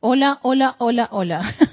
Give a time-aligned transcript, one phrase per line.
[0.00, 1.54] Hola, hola, hola, hola.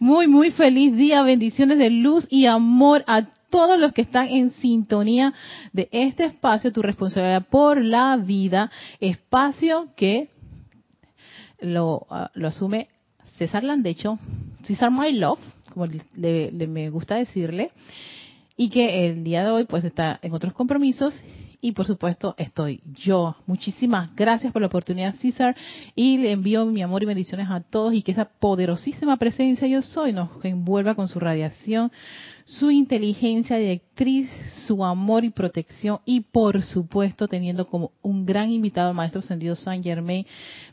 [0.00, 1.22] Muy, muy feliz día.
[1.22, 5.32] Bendiciones de luz y amor a todos los que están en sintonía
[5.72, 8.70] de este espacio, tu responsabilidad por la vida,
[9.00, 10.28] espacio que
[11.60, 12.88] lo, ah, lo asume
[13.38, 14.18] César Landecho,
[14.64, 15.40] César My Love,
[15.72, 17.70] como le, me gusta decirle,
[18.58, 21.18] y que el día de hoy pues está en otros compromisos
[21.64, 23.36] y por supuesto estoy yo.
[23.46, 25.56] Muchísimas gracias por la oportunidad, César,
[25.94, 29.80] y le envío mi amor y bendiciones a todos y que esa poderosísima presencia yo
[29.80, 31.92] soy nos envuelva con su radiación,
[32.44, 34.28] su inteligencia directriz,
[34.66, 39.54] su amor y protección y por supuesto teniendo como un gran invitado al maestro ascendido
[39.54, 40.26] San Germain,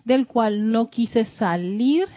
[0.03, 2.07] del cual no quise salir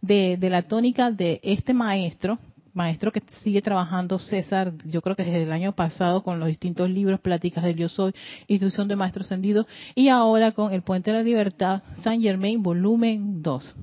[0.00, 2.40] de, de la tónica de este maestro,
[2.74, 6.88] maestro que sigue trabajando César, yo creo que desde el año pasado con los distintos
[6.88, 8.12] libros, pláticas del Yo Soy,
[8.48, 13.42] Instrucción de Maestro Ascendido, y ahora con El Puente de la Libertad, San Germain, volumen
[13.42, 13.74] 2.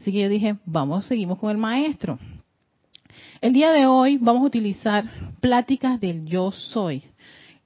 [0.00, 2.18] Así que yo dije, vamos, seguimos con el maestro.
[3.40, 5.04] El día de hoy vamos a utilizar
[5.40, 7.02] pláticas del Yo Soy,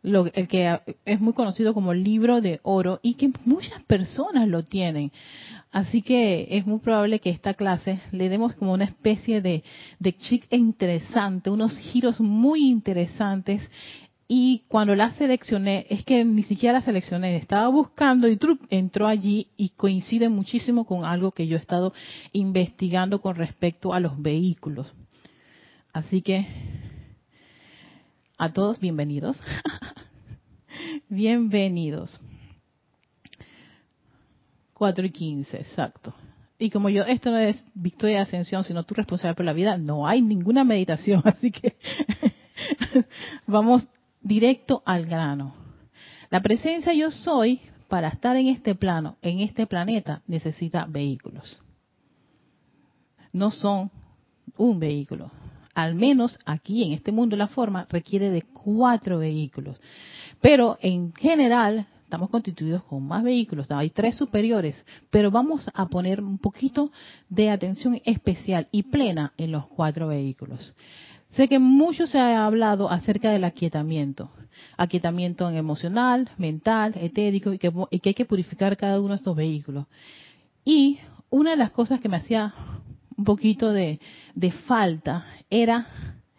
[0.03, 4.65] lo, el que es muy conocido como libro de oro y que muchas personas lo
[4.65, 5.13] tienen.
[5.71, 9.63] Así que es muy probable que esta clase le demos como una especie de,
[9.99, 10.17] de
[10.51, 13.69] interesante, unos giros muy interesantes.
[14.27, 18.39] Y cuando la seleccioné, es que ni siquiera la seleccioné, estaba buscando y
[18.71, 21.93] entró allí y coincide muchísimo con algo que yo he estado
[22.33, 24.95] investigando con respecto a los vehículos.
[25.93, 26.47] Así que
[28.37, 29.39] a todos bienvenidos.
[31.09, 32.21] bienvenidos.
[34.79, 36.15] 4 y 15, exacto.
[36.59, 39.77] Y como yo, esto no es victoria de ascensión, sino tu responsabilidad por la vida,
[39.77, 41.77] no hay ninguna meditación, así que
[43.47, 43.87] vamos
[44.21, 45.55] directo al grano.
[46.31, 51.61] La presencia yo soy, para estar en este plano, en este planeta, necesita vehículos.
[53.33, 53.91] No son
[54.57, 55.31] un vehículo.
[55.75, 59.81] Al menos aquí en este mundo la forma requiere de cuatro vehículos.
[60.41, 66.23] Pero en general estamos constituidos con más vehículos, hay tres superiores, pero vamos a poner
[66.23, 66.91] un poquito
[67.29, 70.75] de atención especial y plena en los cuatro vehículos.
[71.29, 74.31] Sé que mucho se ha hablado acerca del aquietamiento,
[74.79, 79.85] aquietamiento emocional, mental, etérico, y que, hay que purificar cada uno de estos vehículos.
[80.65, 80.99] Y
[81.29, 82.55] una de las cosas que me hacía
[83.19, 84.01] un poquito de
[84.67, 85.87] falta era,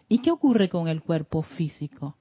[0.08, 2.16] ¿y qué ocurre con el cuerpo físico?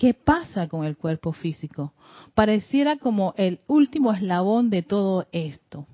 [0.00, 1.92] ¿Qué pasa con el cuerpo físico?
[2.32, 5.86] Pareciera como el último eslabón de todo esto.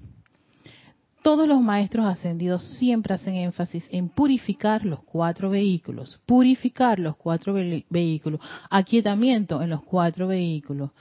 [1.25, 7.53] Todos los maestros ascendidos siempre hacen énfasis en purificar los cuatro vehículos, purificar los cuatro
[7.53, 8.41] vehículos,
[8.71, 10.93] aquietamiento en los cuatro vehículos.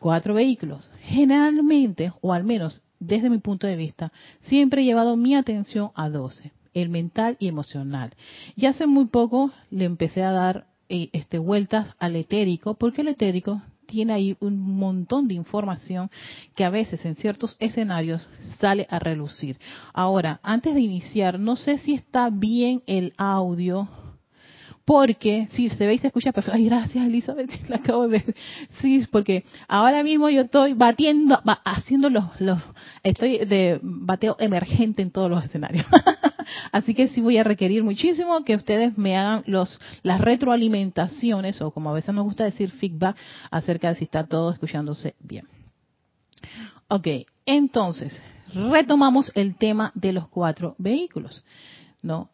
[0.00, 0.90] Cuatro vehículos.
[1.02, 4.10] Generalmente, o al menos desde mi punto de vista,
[4.40, 8.16] siempre he llevado mi atención a doce, el mental y emocional.
[8.56, 13.08] Y hace muy poco le empecé a dar eh, este, vueltas al etérico, porque el
[13.08, 16.10] etérico tiene ahí un montón de información
[16.54, 18.28] que a veces en ciertos escenarios
[18.58, 19.58] sale a relucir.
[19.94, 23.88] Ahora, antes de iniciar, no sé si está bien el audio
[24.90, 26.56] porque si se ve y se escucha perfecto.
[26.56, 28.34] Ay, gracias Elizabeth, la acabo de ver.
[28.80, 32.60] Sí, porque ahora mismo yo estoy batiendo, haciendo los, los,
[33.04, 35.86] estoy de bateo emergente en todos los escenarios.
[36.72, 41.70] Así que sí voy a requerir muchísimo que ustedes me hagan los, las retroalimentaciones, o
[41.70, 43.16] como a veces nos gusta decir feedback,
[43.52, 45.46] acerca de si está todo escuchándose bien.
[46.88, 47.06] Ok,
[47.46, 48.20] entonces,
[48.52, 51.44] retomamos el tema de los cuatro vehículos,
[52.02, 52.28] ¿no?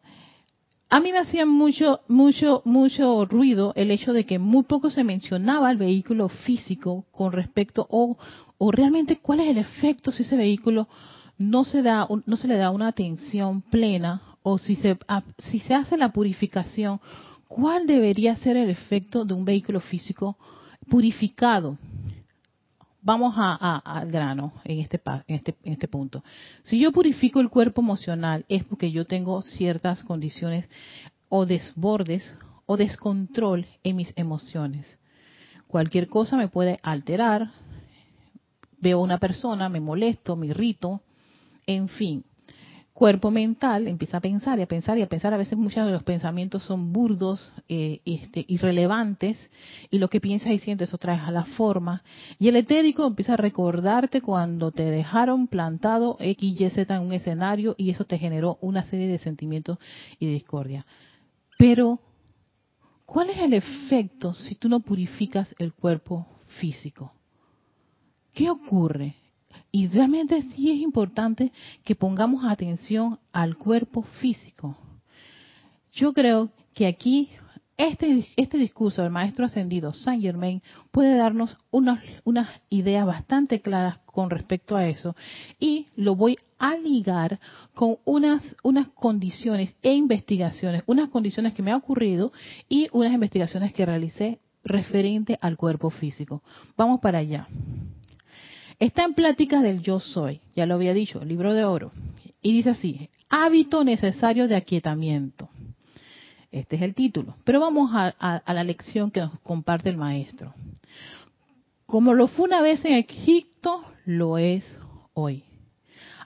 [0.89, 5.03] A mí me hacía mucho, mucho, mucho ruido el hecho de que muy poco se
[5.03, 8.17] mencionaba el vehículo físico con respecto o,
[8.57, 10.87] o realmente cuál es el efecto si ese vehículo
[11.37, 14.97] no se da, no se le da una atención plena o si se,
[15.39, 17.01] si se hace la purificación,
[17.49, 20.37] cuál debería ser el efecto de un vehículo físico
[20.89, 21.77] purificado
[23.07, 26.25] vamos al grano en este, en, este, en este punto.
[26.63, 30.69] Si yo purifico el cuerpo emocional es porque yo tengo ciertas condiciones
[31.29, 34.99] o desbordes o descontrol en mis emociones.
[35.69, 37.51] Cualquier cosa me puede alterar,
[38.81, 40.99] veo a una persona, me molesto, me irrito,
[41.65, 42.25] en fin
[42.97, 45.31] cuerpo mental empieza a pensar y a pensar y a pensar.
[45.31, 49.51] A veces muchos de los pensamientos son burdos, eh, este, irrelevantes,
[49.91, 52.01] y lo que piensas y sientes otra vez a la forma.
[52.39, 57.13] Y el etérico empieza a recordarte cuando te dejaron plantado X, Y, Z en un
[57.13, 59.77] escenario y eso te generó una serie de sentimientos
[60.17, 60.87] y de discordia.
[61.59, 61.99] Pero,
[63.05, 66.25] ¿cuál es el efecto si tú no purificas el cuerpo
[66.59, 67.13] físico?
[68.33, 69.13] ¿Qué ocurre?
[69.77, 71.51] Y realmente sí es importante
[71.83, 74.75] que pongamos atención al cuerpo físico.
[75.93, 77.29] Yo creo que aquí
[77.77, 83.99] este, este discurso del maestro ascendido Saint Germain puede darnos unas, unas ideas bastante claras
[84.07, 85.15] con respecto a eso
[85.59, 87.39] y lo voy a ligar
[87.75, 92.33] con unas, unas condiciones e investigaciones, unas condiciones que me han ocurrido
[92.67, 96.41] y unas investigaciones que realicé referente al cuerpo físico.
[96.75, 97.47] Vamos para allá.
[98.79, 101.91] Está en Pláticas del Yo Soy, ya lo había dicho, libro de oro,
[102.43, 105.49] y dice así, hábito necesario de aquietamiento.
[106.51, 107.35] Este es el título.
[107.43, 110.53] Pero vamos a, la lección que nos comparte el maestro.
[111.87, 114.79] Como lo fue una vez en Egipto, lo es
[115.13, 115.43] hoy.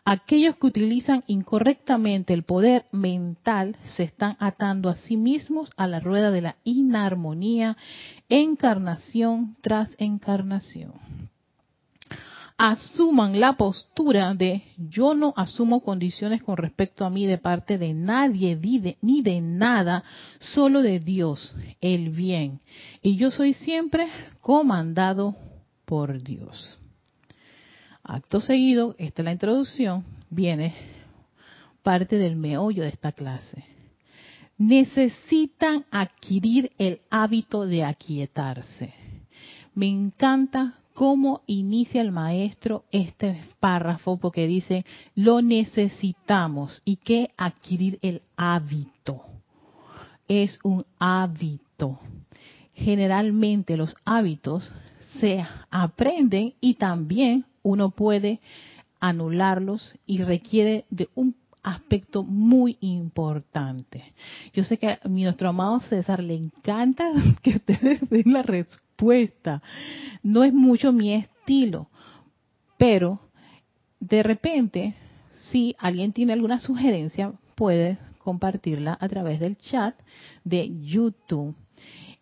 [0.04, 6.02] Aquellos que utilizan incorrectamente el poder mental se están atando a sí mismos a la
[6.02, 7.78] rueda de la inarmonía,
[8.28, 11.31] encarnación tras encarnación
[12.64, 17.92] asuman la postura de yo no asumo condiciones con respecto a mí de parte de
[17.92, 18.56] nadie
[19.02, 20.04] ni de nada,
[20.54, 22.60] solo de Dios, el bien.
[23.02, 24.10] Y yo soy siempre
[24.42, 25.36] comandado
[25.86, 26.78] por Dios.
[28.04, 30.76] Acto seguido, esta es la introducción, viene
[31.82, 33.66] parte del meollo de esta clase.
[34.60, 38.94] Necesitan adquirir el hábito de aquietarse.
[39.74, 44.86] Me encanta cómo inicia el maestro este párrafo, porque dice,
[45.16, 49.24] lo necesitamos y que adquirir el hábito.
[50.28, 52.00] Es un hábito.
[52.74, 54.74] Generalmente los hábitos
[55.20, 58.40] se aprenden y también uno puede
[59.00, 64.14] anularlos y requiere de un aspecto muy importante.
[64.54, 67.12] Yo sé que a nuestro amado César le encanta
[67.42, 69.62] que ustedes den la respuesta
[70.24, 71.90] no es mucho mi estilo,
[72.78, 73.20] pero
[74.00, 74.96] de repente,
[75.52, 79.96] si alguien tiene alguna sugerencia, puede compartirla a través del chat
[80.44, 81.56] de YouTube.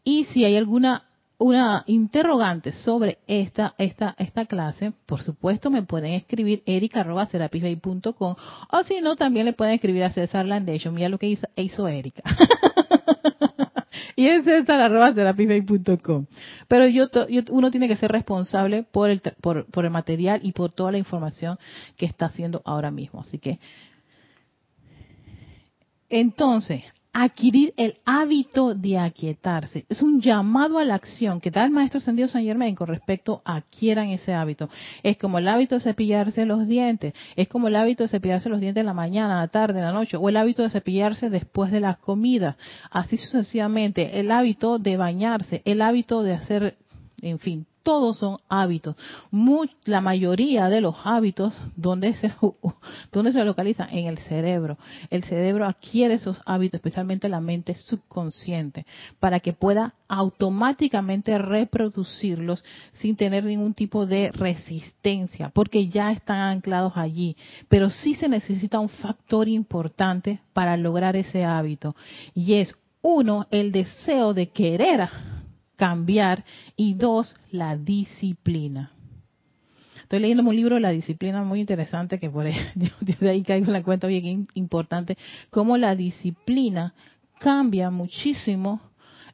[0.04, 1.09] Y si hay alguna
[1.40, 8.36] una interrogante sobre esta, esta, esta clase, por supuesto me pueden escribir erica.com
[8.72, 10.94] o si no, también le pueden escribir a César Landation.
[10.94, 12.24] Mira lo que hizo, hizo Erika.
[14.18, 16.26] y es césar.com.
[16.68, 17.08] Pero yo,
[17.52, 20.98] uno tiene que ser responsable por el, por, por el material y por toda la
[20.98, 21.58] información
[21.96, 23.22] que está haciendo ahora mismo.
[23.22, 23.60] Así que,
[26.10, 26.84] entonces,
[27.14, 29.86] adquirir el hábito de aquietarse.
[29.90, 33.42] Es un llamado a la acción que da el maestro Ascendido San Germain con respecto
[33.46, 34.70] a adquieran ese hábito.
[35.04, 38.60] Es como el hábito de cepillarse los dientes, es como el hábito de cepillarse los
[38.60, 41.30] dientes en la mañana, en la tarde, en la noche, o el hábito de cepillarse
[41.30, 42.56] después de las comidas.
[42.92, 46.78] Así sucesivamente, el hábito de bañarse, el hábito de hacer,
[47.22, 48.96] en fin, todos son hábitos.
[49.86, 52.31] la mayoría de los hábitos, ¿dónde se,
[53.12, 53.90] ¿dónde se localizan?
[53.92, 54.78] En el cerebro.
[55.10, 58.86] El cerebro adquiere esos hábitos, especialmente la mente subconsciente,
[59.20, 66.94] para que pueda automáticamente reproducirlos sin tener ningún tipo de resistencia, porque ya están anclados
[66.96, 67.36] allí.
[67.68, 71.96] Pero sí se necesita un factor importante para lograr ese hábito,
[72.34, 75.08] y es uno, el deseo de querer
[75.80, 76.44] cambiar
[76.76, 78.92] y dos, la disciplina.
[80.04, 82.56] Estoy leyendo un libro la disciplina muy interesante que por ahí,
[83.20, 85.18] de ahí caigo en la cuenta bien importante,
[85.50, 86.94] cómo la disciplina
[87.40, 88.81] cambia muchísimo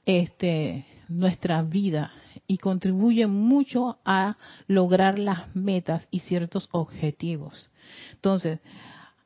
[0.06, 2.12] este, nuestra vida
[2.46, 4.38] y contribuye mucho a
[4.68, 7.72] lograr las metas y ciertos objetivos.
[8.14, 8.60] Entonces,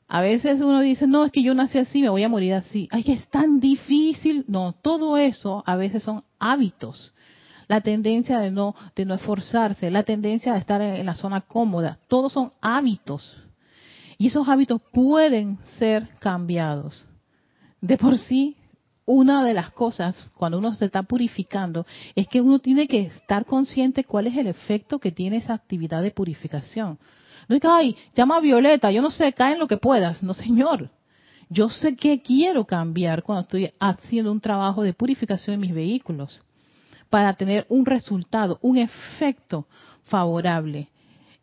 [0.07, 2.87] a veces uno dice, no, es que yo nací así, me voy a morir así.
[2.91, 4.45] Ay, es tan difícil.
[4.47, 7.13] No, todo eso a veces son hábitos.
[7.67, 11.99] La tendencia de no, de no esforzarse, la tendencia de estar en, la zona cómoda.
[12.07, 13.37] Todos son hábitos.
[14.17, 17.07] Y esos hábitos pueden ser cambiados.
[17.79, 18.57] De por sí,
[19.05, 23.45] una de las cosas cuando uno se está purificando es que uno tiene que estar
[23.45, 26.97] consciente cuál es el efecto que tiene esa actividad de purificación.
[27.47, 30.21] No es que, ay, llama a Violeta, yo no sé, cae en lo que puedas.
[30.21, 30.91] No, señor.
[31.51, 36.41] Yo sé que quiero cambiar cuando estoy haciendo un trabajo de purificación en mis vehículos
[37.09, 39.65] para tener un resultado, un efecto
[40.03, 40.89] favorable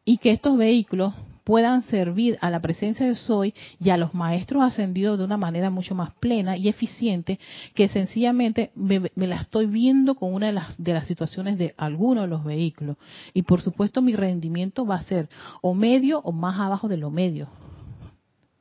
[0.04, 4.62] y que estos vehículos puedan servir a la presencia de Soy y a los maestros
[4.62, 7.40] ascendidos de una manera mucho más plena y eficiente
[7.75, 12.22] que sencillamente me, la estoy viendo con una de las, de las situaciones de alguno
[12.22, 12.96] de los vehículos.
[13.34, 15.28] Y por supuesto mi rendimiento va a ser
[15.62, 17.48] o medio o más abajo de lo medio.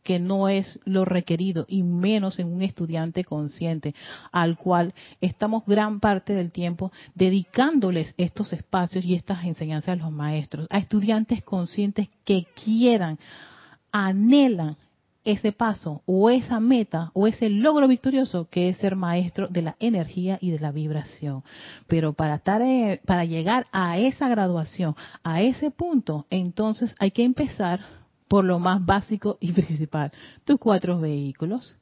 [0.06, 3.96] Que no es lo requerido y menos en un estudiante consciente
[4.32, 10.12] al cual estamos gran parte del tiempo dedicándoles estos espacios y estas enseñanzas a los
[10.12, 13.18] maestros, a estudiantes conscientes que quieran,
[13.92, 14.78] anhelan
[15.24, 19.76] ese paso o esa meta o ese logro victorioso que es ser maestro de la
[19.80, 21.44] energía y de la vibración.
[21.88, 28.05] Pero para, eh, para llegar a esa graduación, a ese punto, entonces hay que empezar
[28.28, 30.12] por lo más básico y principal,
[30.44, 31.78] tus cuatro vehículos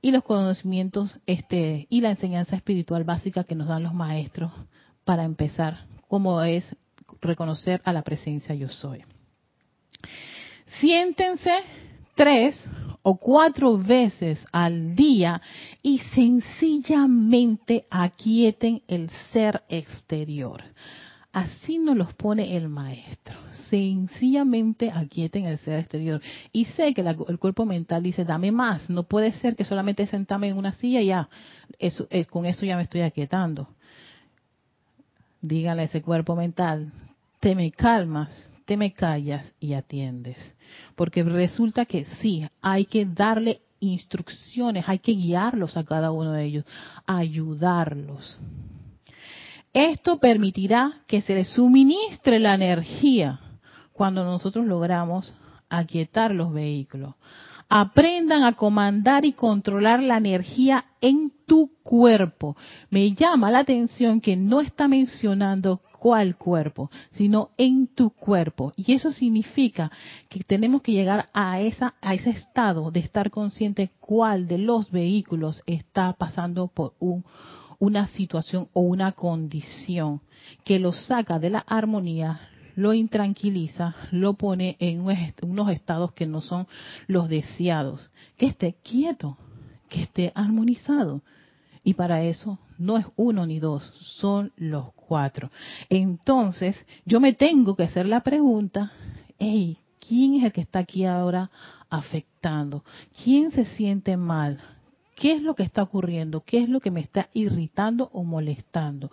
[0.00, 4.52] y los conocimientos este y la enseñanza espiritual básica que nos dan los maestros
[5.04, 6.64] para empezar, como es
[7.20, 9.04] reconocer a la presencia yo soy.
[10.80, 11.50] Siéntense
[12.14, 12.68] tres
[13.02, 15.40] o cuatro veces al día
[15.82, 20.62] y sencillamente aquieten el ser exterior.
[21.38, 23.38] Así nos los pone el maestro.
[23.70, 26.20] Sencillamente aquieten el ser exterior.
[26.50, 28.90] Y sé que el cuerpo mental dice, dame más.
[28.90, 31.28] No puede ser que solamente sentame en una silla y ya,
[31.78, 33.68] eso, eh, con eso ya me estoy aquietando.
[35.40, 36.90] Dígale a ese cuerpo mental,
[37.38, 40.38] te me calmas, te me callas y atiendes.
[40.96, 46.46] Porque resulta que sí, hay que darle instrucciones, hay que guiarlos a cada uno de
[46.46, 46.64] ellos,
[47.06, 48.40] ayudarlos.
[49.72, 53.40] Esto permitirá que se les suministre la energía
[53.92, 55.34] cuando nosotros logramos
[55.68, 57.14] aquietar los vehículos.
[57.68, 62.56] Aprendan a comandar y controlar la energía en tu cuerpo.
[62.88, 68.72] Me llama la atención que no está mencionando cuál cuerpo, sino en tu cuerpo.
[68.76, 69.90] Y eso significa
[70.30, 74.90] que tenemos que llegar a, esa, a ese estado de estar consciente cuál de los
[74.90, 77.24] vehículos está pasando por un
[77.78, 80.20] una situación o una condición
[80.64, 82.40] que lo saca de la armonía,
[82.74, 85.00] lo intranquiliza, lo pone en
[85.42, 86.66] unos estados que no son
[87.06, 88.10] los deseados.
[88.36, 89.36] Que esté quieto,
[89.88, 91.22] que esté armonizado.
[91.82, 93.82] Y para eso no es uno ni dos,
[94.18, 95.50] son los cuatro.
[95.88, 98.92] Entonces, yo me tengo que hacer la pregunta,
[99.38, 101.50] hey, ¿quién es el que está aquí ahora
[101.90, 102.84] afectando?
[103.24, 104.60] ¿Quién se siente mal?
[105.18, 106.44] ¿Qué es lo que está ocurriendo?
[106.44, 109.10] ¿Qué es lo que me está irritando o molestando?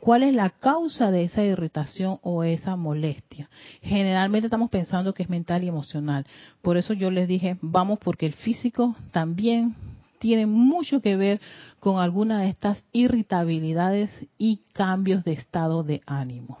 [0.00, 3.50] ¿Cuál es la causa de esa irritación o esa molestia?
[3.82, 6.26] Generalmente estamos pensando que es mental y emocional.
[6.62, 9.74] Por eso yo les dije, vamos porque el físico también
[10.18, 11.42] tiene mucho que ver
[11.78, 16.56] con alguna de estas irritabilidades y cambios de estado de ánimo.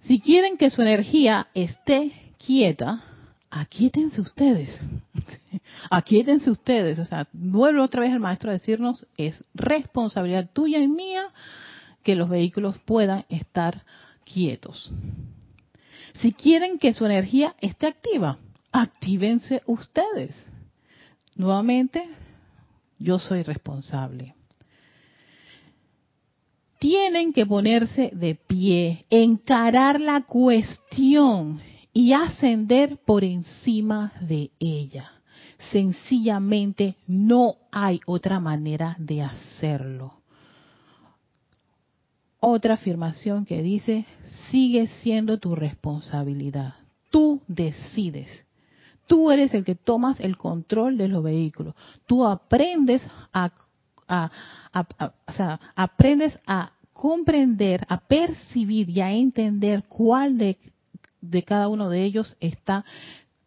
[0.00, 3.02] Si quieren que su energía esté quieta,
[3.54, 4.68] aquíétense ustedes,
[5.88, 10.88] aquíétense ustedes, o sea, vuelve otra vez el maestro a decirnos, es responsabilidad tuya y
[10.88, 11.26] mía
[12.02, 13.84] que los vehículos puedan estar
[14.24, 14.90] quietos.
[16.14, 18.38] Si quieren que su energía esté activa,
[18.72, 20.34] actívense ustedes.
[21.36, 22.08] Nuevamente,
[22.98, 24.34] yo soy responsable.
[26.80, 31.60] Tienen que ponerse de pie, encarar la cuestión
[31.94, 35.12] y ascender por encima de ella.
[35.70, 40.14] Sencillamente no hay otra manera de hacerlo.
[42.40, 44.04] Otra afirmación que dice,
[44.50, 46.74] sigue siendo tu responsabilidad.
[47.10, 48.44] Tú decides.
[49.06, 51.74] Tú eres el que tomas el control de los vehículos.
[52.06, 53.52] Tú aprendes a,
[55.76, 60.58] aprendes a comprender, a percibir y a entender cuál de
[61.30, 62.84] de cada uno de ellos está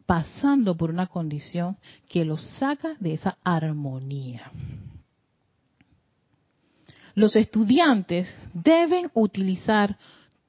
[0.06, 1.78] pasando por una condición
[2.10, 4.52] que los saca de esa armonía.
[7.14, 9.98] Los estudiantes deben utilizar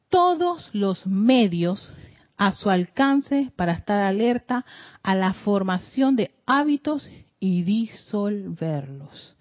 [0.08, 1.92] todos los medios
[2.36, 4.64] a su alcance para estar alerta
[5.02, 7.08] a la formación de hábitos
[7.40, 9.37] y disolverlos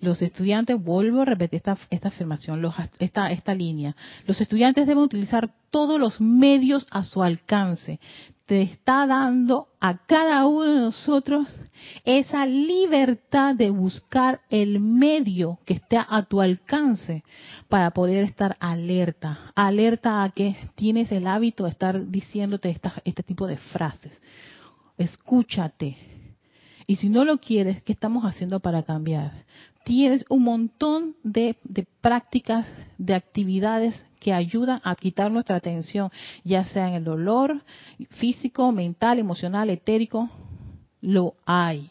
[0.00, 2.62] los estudiantes, vuelvo a repetir esta, esta afirmación,
[2.98, 3.94] esta, esta línea,
[4.26, 8.00] los estudiantes deben utilizar todos los medios a su alcance.
[8.46, 11.46] Te está dando a cada uno de nosotros
[12.04, 17.22] esa libertad de buscar el medio que esté a tu alcance
[17.68, 23.46] para poder estar alerta, alerta a que tienes el hábito de estar diciéndote este tipo
[23.46, 24.20] de frases.
[24.98, 25.96] Escúchate,
[26.90, 29.44] y si no lo quieres, ¿qué estamos haciendo para cambiar?
[29.84, 31.56] Tienes un montón de,
[32.00, 32.66] prácticas,
[32.98, 36.10] de actividades que ayudan a quitar nuestra atención,
[36.44, 37.62] ya sea en el dolor
[38.10, 40.28] físico, mental, emocional, etérico,
[41.00, 41.90] lo hay.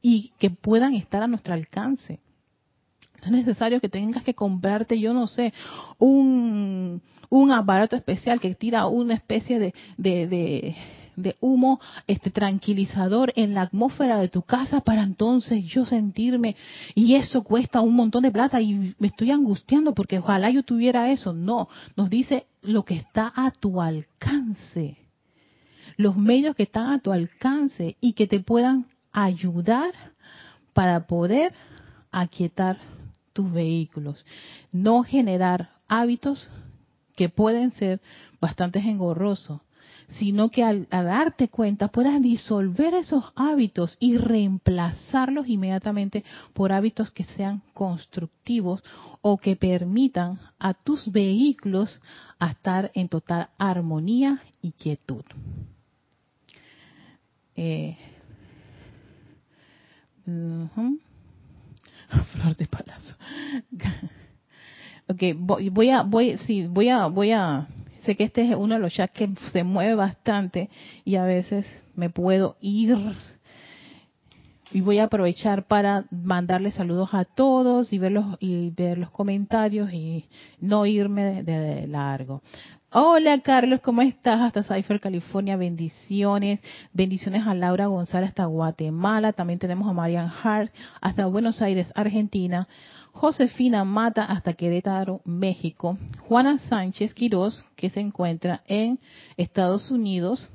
[0.00, 2.20] Y que puedan estar a nuestro alcance.
[3.20, 5.52] No es necesario que tengas que comprarte, yo no sé,
[5.98, 10.76] un, un aparato especial que tira una especie de, de, de,
[11.40, 16.56] humo este tranquilizador en la atmósfera de tu casa para entonces yo sentirme
[16.94, 21.10] y eso cuesta un montón de plata y me estoy angustiando porque ojalá yo tuviera
[21.10, 21.32] eso.
[21.32, 24.98] No, nos dice lo que está a tu alcance.
[25.96, 29.94] Los medios que están a tu alcance y que te puedan ayudar
[30.74, 31.54] para poder
[32.10, 32.78] aquietar
[33.32, 34.24] tus vehículos.
[34.72, 36.50] No generar hábitos
[37.14, 38.00] que pueden ser
[38.40, 39.60] bastante engorrosos,
[40.08, 47.24] sino que al, darte cuenta puedas disolver esos hábitos y reemplazarlos inmediatamente por hábitos que
[47.24, 48.82] sean constructivos
[49.20, 52.00] o que permitan a tus vehículos
[52.40, 55.24] estar en total armonía y quietud.
[57.56, 57.96] Eh,
[62.32, 63.14] Flor de palazo.
[65.08, 67.68] ok, voy, a, voy, sí, voy a, voy a,
[68.06, 70.70] sé que este es uno de los chats que se mueve bastante
[71.04, 72.96] y a veces me puedo ir
[74.72, 79.10] y voy a aprovechar para mandarle saludos a todos y ver los, y ver los
[79.10, 80.26] comentarios y
[80.60, 82.42] no irme de largo.
[82.98, 84.40] Hola Carlos, ¿cómo estás?
[84.40, 86.60] Hasta Cypher, California, bendiciones.
[86.94, 89.34] Bendiciones a Laura González hasta Guatemala.
[89.34, 90.72] También tenemos a Marian Hart
[91.02, 92.66] hasta Buenos Aires, Argentina.
[93.12, 95.98] Josefina Mata hasta Querétaro, México.
[96.26, 98.98] Juana Sánchez Quiroz, que se encuentra en
[99.36, 100.50] Estados Unidos.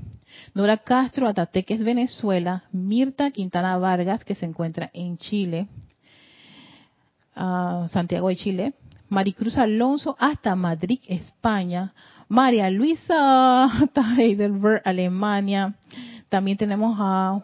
[0.55, 2.63] Nora Castro hasta Teques, Venezuela.
[2.71, 5.67] Mirta Quintana Vargas, que se encuentra en Chile.
[7.35, 8.73] Ah, Santiago de Chile.
[9.11, 11.93] Maricruz Alonso hasta Madrid, España.
[12.29, 15.73] María Luisa hasta Heidelberg, Alemania.
[16.29, 17.41] También tenemos a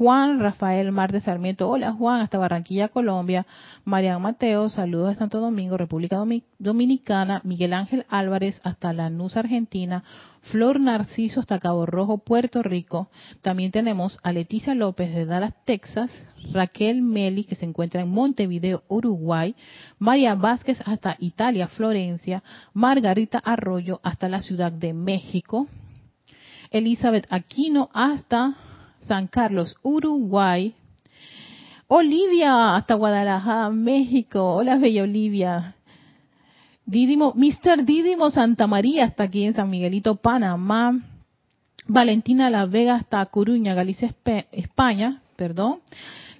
[0.00, 1.68] Juan Rafael Mar de Sarmiento.
[1.68, 3.46] Hola Juan, hasta Barranquilla, Colombia.
[3.84, 6.16] Marian Mateo, saludos de Santo Domingo, República
[6.58, 7.42] Dominicana.
[7.44, 10.02] Miguel Ángel Álvarez hasta Lanús, Argentina.
[10.40, 13.10] Flor Narciso hasta Cabo Rojo, Puerto Rico.
[13.42, 16.10] También tenemos a Leticia López de Dallas, Texas.
[16.50, 19.54] Raquel Meli, que se encuentra en Montevideo, Uruguay.
[19.98, 22.42] María Vázquez hasta Italia, Florencia.
[22.72, 25.66] Margarita Arroyo hasta la Ciudad de México.
[26.70, 28.56] Elizabeth Aquino hasta
[29.00, 30.74] San Carlos, Uruguay.
[31.88, 34.54] Olivia, hasta Guadalajara, México.
[34.54, 35.74] Hola, bella Olivia.
[36.86, 37.84] Didimo, Mr.
[37.84, 41.00] Didimo Santa María, hasta aquí en San Miguelito, Panamá.
[41.86, 44.14] Valentina La Vega, hasta Coruña, Galicia,
[44.52, 45.22] España.
[45.36, 45.80] Perdón.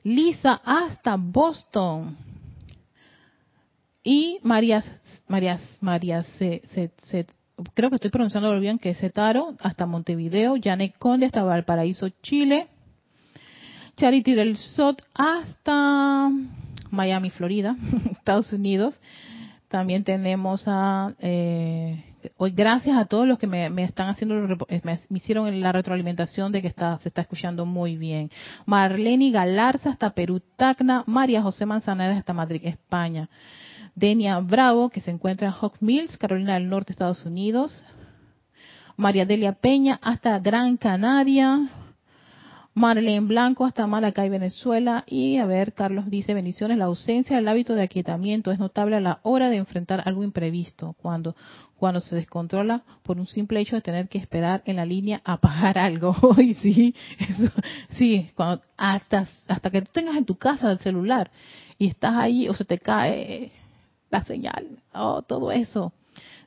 [0.05, 2.17] Lisa, hasta Boston.
[4.03, 4.83] Y María,
[5.29, 7.27] María, María se, se,
[7.75, 12.69] creo que estoy pronunciando bien, que es Cetaro, hasta Montevideo, Janet Conde hasta Valparaíso, Chile,
[13.97, 16.31] Charity del Sot hasta
[16.91, 17.77] Miami, Florida,
[18.11, 19.01] Estados Unidos.
[19.69, 22.03] También tenemos a, eh,
[22.37, 26.61] hoy gracias a todos los que me, están haciendo, eh, me, hicieron la retroalimentación de
[26.61, 28.31] que está, se está escuchando muy bien.
[28.67, 33.29] Marlene Galarza hasta Perú, Tacna, María José Manzanares hasta Madrid, España.
[34.01, 37.85] Denia Bravo, que se encuentra en Hawk Mills, Carolina del Norte, Estados Unidos.
[38.97, 41.71] María Delia Peña hasta Gran Canaria.
[42.73, 45.05] Marlene Blanco hasta Maracay, Venezuela.
[45.07, 49.01] Y a ver, Carlos dice, bendiciones, la ausencia del hábito de aquietamiento es notable a
[49.01, 51.37] la hora de enfrentar algo imprevisto, cuando,
[51.77, 55.37] cuando se descontrola por un simple hecho de tener que esperar en la línea a
[55.37, 56.17] pagar algo.
[56.39, 57.53] y sí, eso,
[57.99, 61.31] sí, cuando, hasta, hasta que tú tengas en tu casa el celular
[61.77, 63.53] y estás ahí o se te cae
[64.11, 65.93] la señal, oh, todo eso,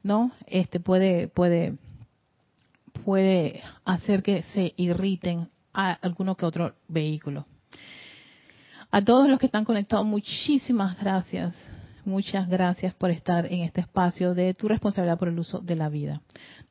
[0.04, 0.32] ¿no?
[0.48, 1.78] Este puede, puede,
[3.06, 7.46] puede hacer que se irriten a alguno que otro vehículo.
[8.92, 11.56] A todos los que están conectados, muchísimas gracias.
[12.06, 15.88] Muchas gracias por estar en este espacio de tu responsabilidad por el uso de la
[15.88, 16.22] vida.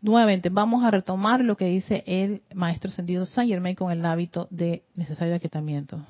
[0.02, 4.46] Nuevamente, vamos a retomar lo que dice el maestro sentido Saint Germain con el hábito
[4.50, 6.04] de necesario aquietamiento.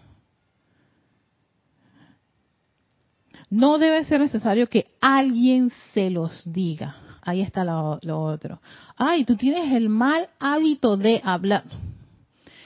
[3.52, 6.96] No debe ser necesario que alguien se los diga.
[7.20, 8.62] Ahí está lo, otro.
[8.96, 11.64] Ay, tú tienes el mal hábito de hablar.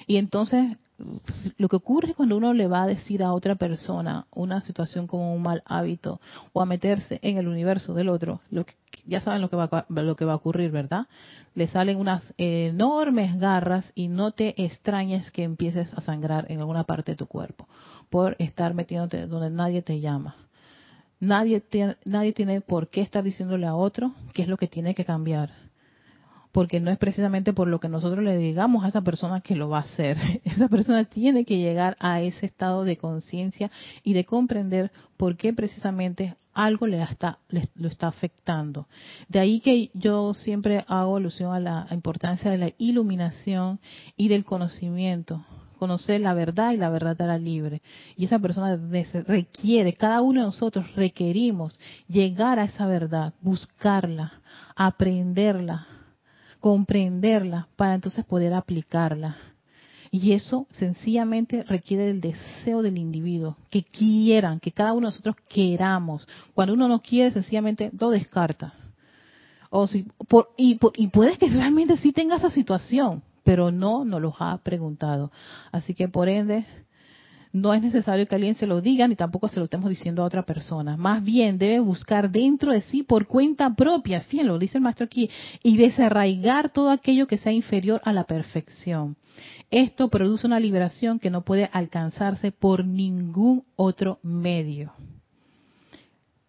[0.07, 0.77] Y entonces
[1.59, 5.35] lo que ocurre cuando uno le va a decir a otra persona una situación como
[5.35, 6.21] un mal hábito
[6.53, 8.75] o a meterse en el universo del otro, lo que,
[9.07, 11.09] ya saben lo que, va, lo que va a ocurrir, ¿verdad?
[11.57, 16.85] Le salen unas enormes garras y no te extrañes que empieces a sangrar en alguna
[16.85, 17.67] parte de tu cuerpo
[18.09, 20.37] por estar metiéndote donde nadie te llama.
[21.21, 24.95] Nadie tiene, nadie tiene por qué estar diciéndole a otro qué es lo que tiene
[24.95, 25.51] que cambiar.
[26.53, 29.69] porque no es precisamente por lo que nosotros le digamos a esa persona que lo
[29.69, 30.17] va a hacer.
[30.45, 33.71] Esa persona tiene que llegar a ese estado de conciencia
[34.03, 37.41] y de comprender por qué precisamente algo le está,
[37.75, 38.89] lo está afectando.
[39.29, 43.79] De ahí que yo siempre hago alusión a la importancia de la iluminación
[44.17, 45.45] y del conocimiento.
[45.79, 47.83] Conocer la verdad y la verdad era libre.
[48.17, 48.79] Y esa persona
[49.27, 54.41] requiere, cada uno de nosotros requerimos llegar a esa verdad, buscarla,
[54.75, 55.87] aprenderla,
[56.61, 59.37] comprenderla para entonces poder aplicarla.
[60.11, 65.37] Y eso sencillamente requiere del deseo del individuo, que quieran, que cada uno de nosotros
[65.49, 66.27] queramos.
[66.55, 68.73] Cuando uno no quiere, sencillamente lo descarta.
[69.69, 74.21] O si, por, y, y puede que realmente sí tenga esa situación, pero no nos
[74.21, 75.31] lo ha preguntado.
[75.71, 76.67] Así que por ende,
[77.53, 80.27] no es necesario que alguien se lo diga ni tampoco se lo estemos diciendo a
[80.27, 80.97] otra persona.
[80.97, 85.05] Más bien debe buscar dentro de sí por cuenta propia, fíjense, lo dice el maestro
[85.07, 85.31] aquí,
[85.63, 89.17] y desarraigar todo aquello que sea inferior a la perfección.
[89.71, 94.93] Esto produce una liberación que no puede alcanzarse por ningún otro medio,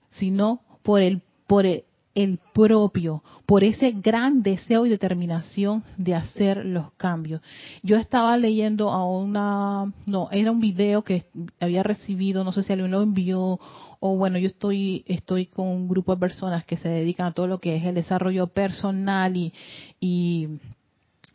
[0.10, 1.84] sino por el, por el,
[2.18, 7.42] el propio, por ese gran deseo y determinación de hacer los cambios.
[7.84, 11.26] Yo estaba leyendo a una, no, era un video que
[11.60, 13.60] había recibido, no sé si alguien lo envió,
[14.00, 17.46] o bueno, yo estoy, estoy con un grupo de personas que se dedican a todo
[17.46, 19.54] lo que es el desarrollo personal y,
[20.00, 20.58] y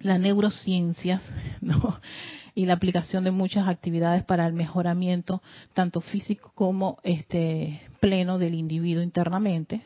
[0.01, 1.23] las neurociencias,
[1.61, 2.01] ¿no?
[2.57, 5.43] y la aplicación de muchas actividades para el mejoramiento
[5.75, 9.81] tanto físico como este pleno del individuo internamente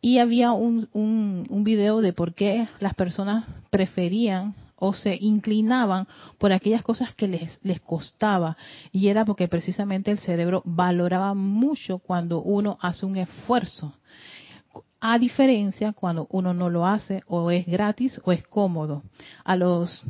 [0.00, 6.06] y había un, un, video de por qué las personas preferían o se inclinaban
[6.38, 8.56] por aquellas cosas que les, les costaba.
[8.92, 13.92] Y era porque precisamente el cerebro valoraba mucho cuando uno hace un esfuerzo.
[15.00, 19.02] A diferencia cuando uno no lo hace o es gratis o es cómodo.
[19.44, 20.02] A los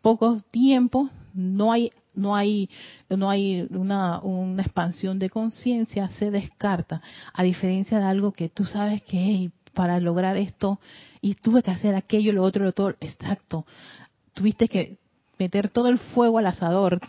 [0.00, 2.68] pocos tiempos no hay no hay
[3.08, 4.20] no hay una,
[4.58, 7.02] expansión de conciencia se descarta.
[7.32, 10.78] A diferencia de algo que tú sabes que para lograr esto
[11.20, 13.66] y tuve que hacer aquello lo otro lo otro exacto.
[14.34, 14.98] Tuviste que
[15.38, 17.00] meter todo el fuego al asador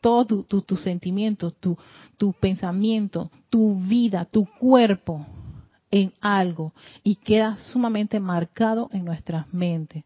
[0.00, 1.78] todo tu, tu, tu sentimiento tu,
[2.16, 5.26] tu pensamiento tu vida tu cuerpo
[5.90, 6.72] en algo
[7.04, 10.04] y queda sumamente marcado en nuestras mentes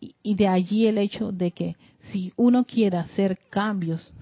[0.00, 1.76] y de allí el hecho de que
[2.10, 4.12] si uno quiere hacer cambios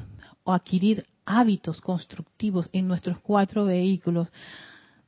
[0.44, 4.28] o adquirir hábitos constructivos en nuestros cuatro vehículos,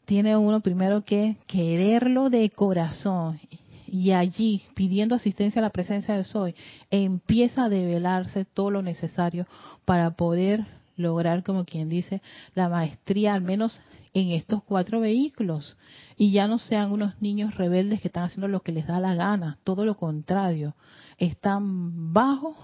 [0.05, 3.41] tiene uno primero que quererlo de corazón.
[3.89, 6.55] Y allí pidiendo asistencia a la presencia de Soy,
[6.91, 9.47] empieza a develarse todo lo necesario
[9.85, 12.23] para poder lograr, como quien dice,
[12.55, 13.81] la maestría, al menos
[14.17, 15.77] en estos cuatro vehículos.
[16.17, 19.15] Y ya no sean unos niños rebeldes que están haciendo lo que les da la
[19.15, 20.75] gana, todo lo contrario,
[21.19, 22.57] están bajo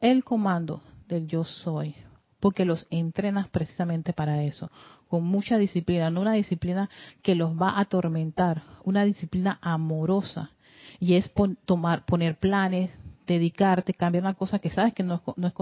[0.00, 1.96] el comando del yo soy,
[2.38, 4.70] porque los entrenas precisamente para eso,
[5.08, 6.88] con mucha disciplina, no una disciplina
[7.20, 10.52] que los va a atormentar, una disciplina amorosa,
[11.00, 11.32] y es
[11.64, 12.92] tomar, poner planes,
[13.26, 15.54] dedicarte, cambiar una cosa que sabes que no, no, es,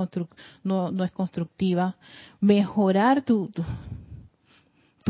[0.64, 1.96] no, no es constructiva,
[2.40, 3.50] mejorar tu,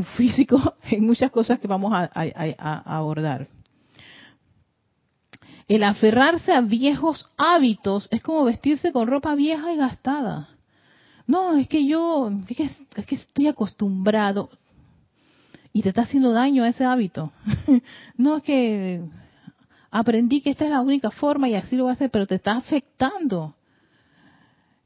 [0.02, 3.48] físico en muchas cosas que vamos a abordar.
[5.68, 10.48] El aferrarse a viejos hábitos es como vestirse con ropa vieja y gastada.
[11.26, 14.48] No, es que yo, es que, estoy acostumbrado
[15.74, 17.32] y te está haciendo daño a ese hábito.
[18.16, 19.02] no es que
[19.90, 22.36] aprendí que esta es la única forma y así lo voy a hacer, pero te
[22.36, 23.54] está afectando.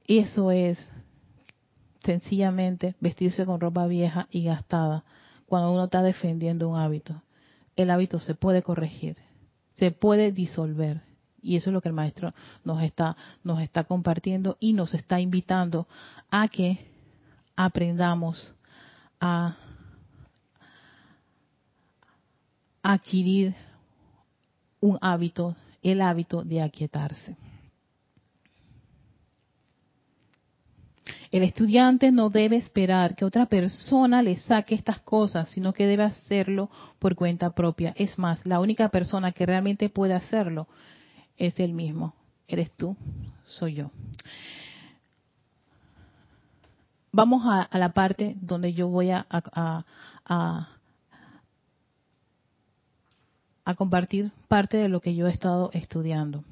[0.08, 0.90] Eso es
[2.04, 5.04] sencillamente vestirse con ropa vieja y gastada
[5.46, 7.22] cuando uno está defendiendo un hábito.
[7.76, 9.16] El hábito se puede corregir
[9.74, 11.02] se puede disolver.
[11.42, 12.32] Y eso es lo que el maestro
[12.64, 15.88] nos está, nos está compartiendo y nos está invitando
[16.30, 16.86] a que
[17.56, 18.54] aprendamos
[19.20, 19.56] a
[22.80, 23.54] adquirir
[24.80, 27.36] un hábito, el hábito de aquietarse.
[31.32, 36.04] El estudiante no debe esperar que otra persona le saque estas cosas, sino que debe
[36.04, 37.94] hacerlo por cuenta propia.
[37.96, 40.68] Es más, la única persona que realmente puede hacerlo
[41.38, 42.12] es él mismo.
[42.46, 42.98] Eres tú,
[43.46, 43.90] soy yo.
[47.12, 49.84] Vamos a, la parte donde yo voy a, a,
[53.64, 56.44] a compartir parte de lo que yo he estado estudiando.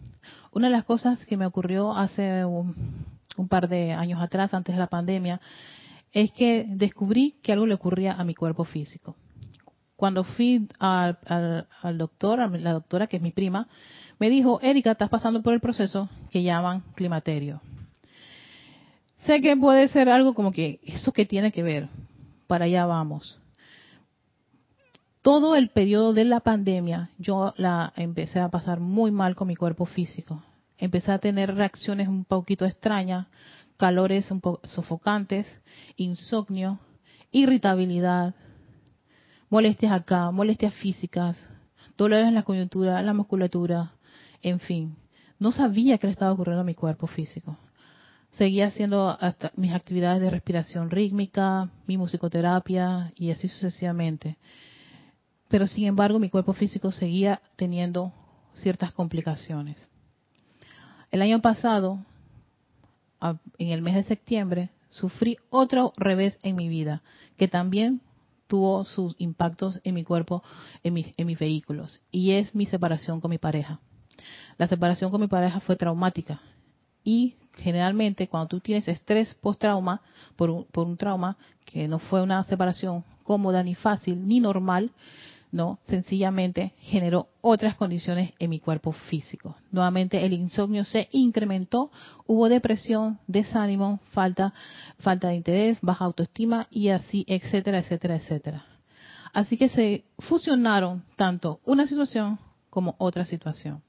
[0.52, 2.74] Una de las cosas que me ocurrió hace un,
[3.36, 5.40] un par de años atrás, antes de la pandemia,
[6.12, 9.16] es que descubrí que algo le ocurría a mi cuerpo físico.
[9.96, 11.18] cuando fui al,
[11.98, 13.68] doctor, a la doctora que es mi prima,
[14.18, 17.60] me dijo, Erika, estás pasando por el proceso que llaman climaterio.
[19.26, 21.88] Sé que puede ser algo como que, ¿eso que tiene que ver?
[22.46, 23.38] Para allá vamos.
[25.20, 29.56] Todo el periodo de la pandemia, yo la empecé a pasar muy mal con mi
[29.56, 30.42] cuerpo físico.
[30.80, 33.26] Empecé a tener reacciones un poquito extrañas,
[33.76, 35.46] calores un poco sofocantes,
[35.96, 36.80] insomnio,
[37.30, 38.34] irritabilidad,
[39.50, 41.36] molestias acá, molestias físicas,
[41.98, 43.92] dolores en la coyuntura, en la musculatura,
[44.40, 44.96] en fin.
[45.38, 47.58] No sabía qué le estaba ocurriendo a mi cuerpo físico.
[48.32, 54.38] Seguía haciendo hasta mis actividades de respiración rítmica, mi musicoterapia y así sucesivamente.
[55.48, 58.14] Pero sin embargo mi cuerpo físico seguía teniendo
[58.54, 59.90] ciertas complicaciones.
[61.10, 61.98] El año pasado,
[63.58, 67.02] en el mes de septiembre, sufrí otro revés en mi vida,
[67.36, 68.00] que también
[68.46, 70.42] tuvo sus impactos en mi cuerpo,
[70.82, 73.80] en, mis vehículos, y es mi separación con mi pareja.
[74.58, 76.40] La separación con mi pareja fue traumática
[77.02, 80.02] y generalmente cuando tú tienes estrés post-trauma
[80.36, 84.90] por un, por un trauma que no fue una separación cómoda ni fácil ni normal,
[85.52, 89.56] no, sencillamente generó otras condiciones en mi cuerpo físico.
[89.72, 91.90] Nuevamente el insomnio se incrementó,
[92.26, 94.54] hubo depresión, desánimo, falta,
[94.98, 98.64] falta de interés, baja autoestima y así, etcétera, etcétera, etcétera.
[99.32, 103.82] Así que se fusionaron tanto una situación como otra situación.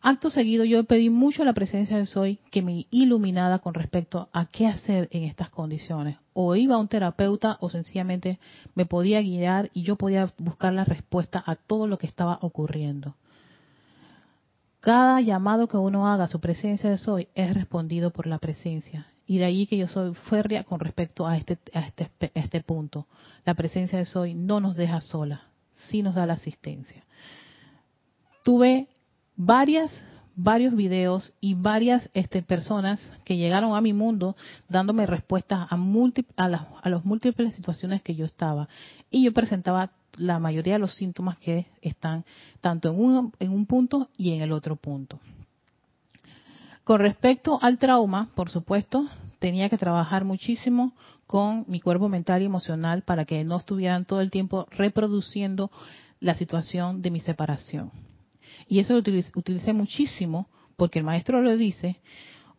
[0.00, 4.46] Acto seguido yo pedí mucho la presencia de Soy que me iluminara con respecto a
[4.46, 6.18] qué hacer en estas condiciones.
[6.38, 8.38] O iba a un terapeuta o sencillamente
[8.74, 13.14] me podía guiar y yo podía buscar la respuesta a todo lo que estaba ocurriendo.
[14.80, 19.06] Cada llamado que uno haga a su presencia de Soy es respondido por la presencia.
[19.26, 22.60] Y de ahí que yo soy férrea con respecto a este, a este, a este
[22.60, 23.06] punto.
[23.46, 25.44] La presencia de Soy no nos deja sola,
[25.88, 27.02] sí nos da la asistencia.
[28.44, 28.88] Tuve
[29.36, 29.90] varias
[30.36, 34.36] varios videos y varias este, personas que llegaron a mi mundo
[34.68, 35.78] dándome respuestas a,
[36.36, 38.68] a, las, a las múltiples situaciones que yo estaba.
[39.10, 42.24] Y yo presentaba la mayoría de los síntomas que están
[42.60, 45.18] tanto en un, en un punto y en el otro punto.
[46.84, 50.92] Con respecto al trauma, por supuesto, tenía que trabajar muchísimo
[51.26, 55.70] con mi cuerpo mental y emocional para que no estuvieran todo el tiempo reproduciendo
[56.20, 57.90] la situación de mi separación.
[58.68, 62.00] Y eso lo utilicé, muchísimo porque el maestro lo dice,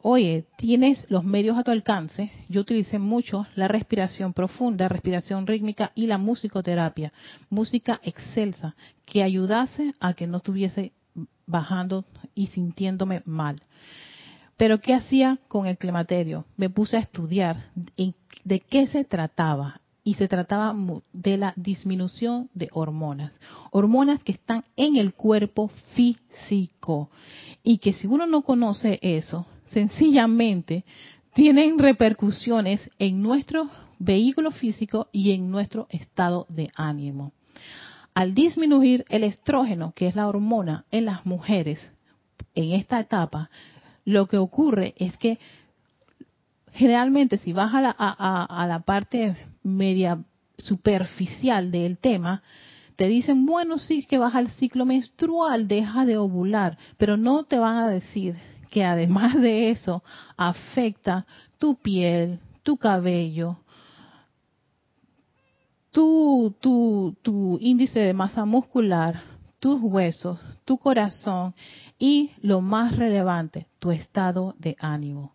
[0.02, 2.32] oye, tienes los medios a tu alcance.
[2.50, 7.14] Yo utilicé mucho la respiración profunda, respiración rítmica y la musicoterapia,
[7.50, 10.94] música excelsa, que ayudase a que no estuviese
[11.46, 13.62] bajando y sintiéndome mal.
[14.56, 16.46] Pero ¿qué hacía con el climaterio?
[16.56, 17.72] Me puse a estudiar
[18.44, 20.74] de qué se trataba y se trataba
[21.12, 23.38] de la disminución de hormonas,
[23.72, 27.10] hormonas que están en el cuerpo físico
[27.62, 30.86] y que si uno no conoce eso, sencillamente
[31.34, 37.34] tienen repercusiones en nuestro vehículo físico y en nuestro estado de ánimo.
[38.14, 41.92] Al disminuir el estrógeno, que es la hormona en las mujeres,
[42.56, 43.50] en esta etapa,
[44.06, 45.38] lo que ocurre es que
[46.78, 50.24] generalmente si vas a la, a la parte media
[50.58, 52.44] superficial del tema,
[52.96, 57.58] te dicen, bueno, sí que baja el ciclo menstrual, deja de ovular, pero no te
[57.58, 58.36] van a decir
[58.70, 60.04] que además de eso
[60.36, 61.26] afecta
[61.58, 63.60] tu piel, tu cabello,
[65.92, 69.22] tu, tu, tu índice de masa muscular,
[69.60, 71.54] tus huesos, tu corazón
[72.00, 75.34] y lo más relevante, tu estado de ánimo,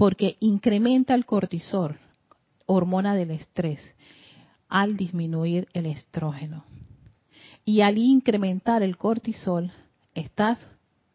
[0.00, 1.98] porque incrementa el cortisol,
[2.64, 3.82] hormona del estrés
[4.66, 6.64] al disminuir el estrógeno.
[7.66, 9.70] Y al incrementar el cortisol,
[10.14, 10.58] estás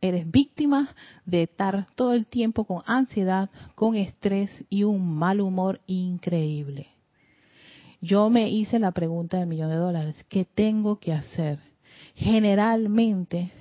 [0.01, 0.93] eres víctima
[1.25, 6.89] de estar todo el tiempo con ansiedad, con estrés y un mal humor increíble.
[8.01, 11.57] Yo me hice la pregunta del millón de dólares, ¿qué tengo que hacer?
[12.13, 13.51] Generalmente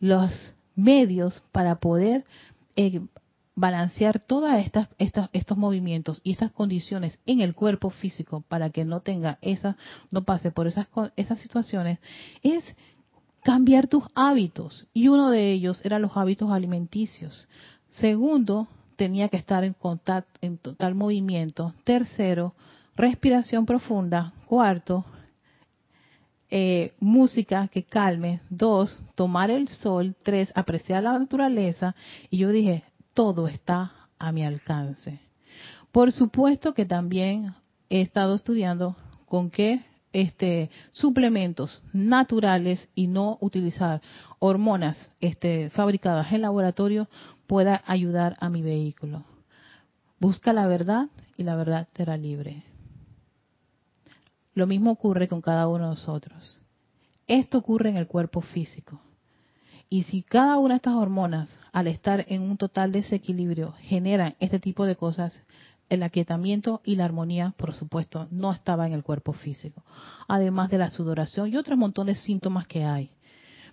[0.00, 2.26] los medios para poder
[2.76, 3.00] eh,
[3.60, 4.88] balancear todos estas,
[5.32, 9.76] estos movimientos y estas condiciones en el cuerpo físico para que no tenga esa,
[10.10, 11.98] no pase por esas, esas situaciones,
[12.42, 12.64] es
[13.42, 14.86] cambiar tus hábitos.
[14.94, 17.48] Y uno de ellos eran los hábitos alimenticios.
[17.90, 21.74] Segundo, tenía que estar en contacto, en total movimiento.
[21.84, 22.54] Tercero,
[22.96, 24.32] respiración profunda.
[24.46, 25.04] Cuarto,
[26.50, 28.40] eh, música que calme.
[28.48, 30.16] Dos, tomar el sol.
[30.22, 31.94] Tres, apreciar la naturaleza.
[32.30, 35.20] Y yo dije, todo está a mi alcance.
[35.92, 37.54] Por supuesto que también
[37.88, 38.96] he estado estudiando
[39.26, 44.00] con qué este, suplementos naturales y no utilizar
[44.38, 47.08] hormonas este, fabricadas en laboratorio
[47.46, 49.24] pueda ayudar a mi vehículo.
[50.18, 52.64] Busca la verdad y la verdad te hará libre.
[54.54, 56.60] Lo mismo ocurre con cada uno de nosotros.
[57.26, 59.00] Esto ocurre en el cuerpo físico.
[59.92, 64.60] Y si cada una de estas hormonas, al estar en un total desequilibrio, generan este
[64.60, 65.42] tipo de cosas,
[65.88, 69.82] el aquietamiento y la armonía, por supuesto, no estaba en el cuerpo físico,
[70.28, 73.10] además de la sudoración y otros montones de síntomas que hay.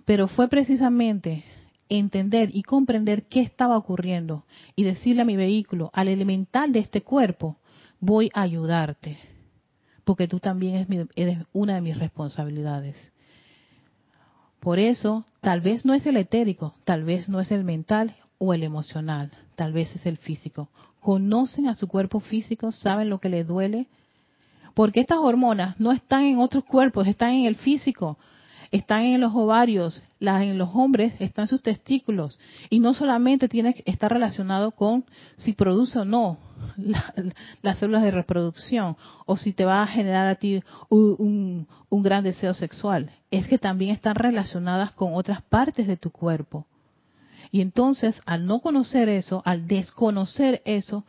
[0.05, 1.43] Pero fue precisamente
[1.87, 4.43] entender y comprender qué estaba ocurriendo
[4.75, 7.57] y decirle a mi vehículo, al elemental de este cuerpo,
[7.99, 9.19] voy a ayudarte,
[10.03, 13.13] porque tú también eres una de mis responsabilidades.
[14.67, 18.53] Por eso, tal vez no es el etérico, tal vez no es el mental o
[18.53, 20.67] el emocional, tal vez es el físico.
[20.99, 23.87] Conocen a su cuerpo físico, saben lo que les duele,
[24.73, 28.17] porque estas hormonas no están en otros cuerpos, están en el físico,
[28.71, 33.73] están en los ovarios, las en los hombres están sus testículos y no solamente tiene
[33.73, 35.05] que estar relacionado con
[35.37, 36.37] si produce o no
[37.61, 42.53] las células de reproducción o si te va a generar a ti un gran deseo
[42.53, 46.65] sexual, es que también están relacionadas con otras partes de tu cuerpo.
[47.51, 51.05] Y entonces, al no conocer eso, al desconocer eso,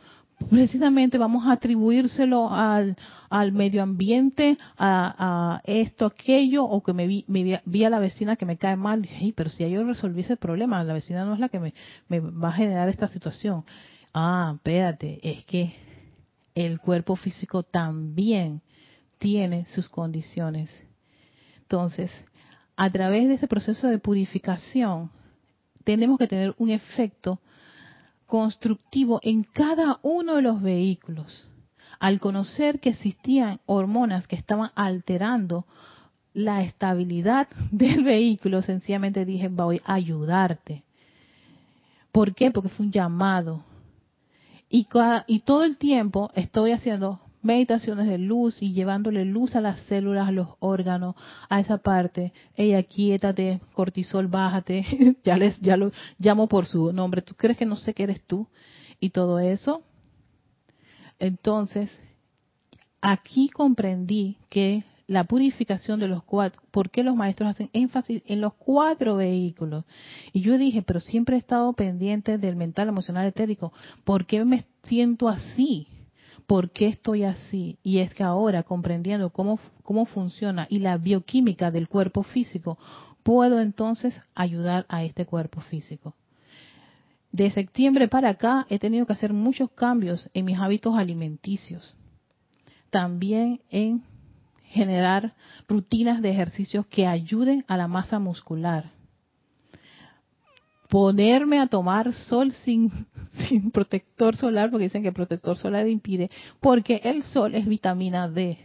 [0.49, 2.95] precisamente vamos a atribuírselo al,
[3.29, 8.57] al medio ambiente, a, esto, aquello, o que me vi, a la vecina que me
[8.57, 11.73] cae mal, pero si yo resolví ese problema, la vecina no es la que me,
[12.07, 13.63] me va a generar esta situación.
[14.13, 15.75] Ah, espérate, es que
[16.55, 18.61] el cuerpo físico también
[19.17, 20.71] tiene sus condiciones.
[21.61, 22.11] Entonces,
[22.75, 25.11] a través de ese proceso de purificación,
[25.83, 27.39] tenemos que tener un efecto
[28.29, 31.47] constructivo en cada uno de los vehículos.
[31.99, 35.65] Al conocer que existían hormonas que estaban alterando
[36.33, 40.83] la estabilidad del vehículo, sencillamente dije, voy a ayudarte.
[42.13, 42.51] ¿Por qué?
[42.51, 43.65] Porque fue un llamado.
[44.69, 44.87] Y,
[45.27, 50.27] y todo el tiempo estoy haciendo meditaciones de luz y llevándole luz a las células,
[50.27, 51.15] a los órganos,
[51.49, 52.33] a esa parte.
[52.55, 55.17] Ella, quiétate, cortisol, bájate.
[55.23, 57.21] ya les, ya lo llamo por su nombre.
[57.21, 58.47] ¿Tú crees que no sé que eres tú?
[58.99, 59.83] Y todo eso.
[61.19, 61.89] Entonces,
[63.01, 68.41] aquí comprendí que la purificación de los cuatro, ¿por qué los maestros hacen énfasis en
[68.41, 69.85] los cuatro vehículos?
[70.33, 73.73] Y yo dije, pero siempre he estado pendiente del mental, emocional, etérico.
[74.03, 75.87] ¿Por qué me siento así?
[76.49, 77.77] Por qué estoy así.
[77.83, 82.79] Y es que ahora, comprendiendo cómo, cómo funciona y la bioquímica del cuerpo físico,
[83.21, 86.15] puedo entonces ayudar a este cuerpo físico.
[87.31, 91.95] De septiembre para acá he tenido que hacer muchos cambios en mis hábitos alimenticios.
[92.89, 94.01] También en
[94.63, 95.35] generar
[95.67, 98.89] rutinas de ejercicios que ayuden a la masa muscular
[100.89, 102.91] ponerme a tomar sol sin,
[103.71, 108.57] protector solar, porque dicen que el protector solar impide, porque el sol es vitamina D.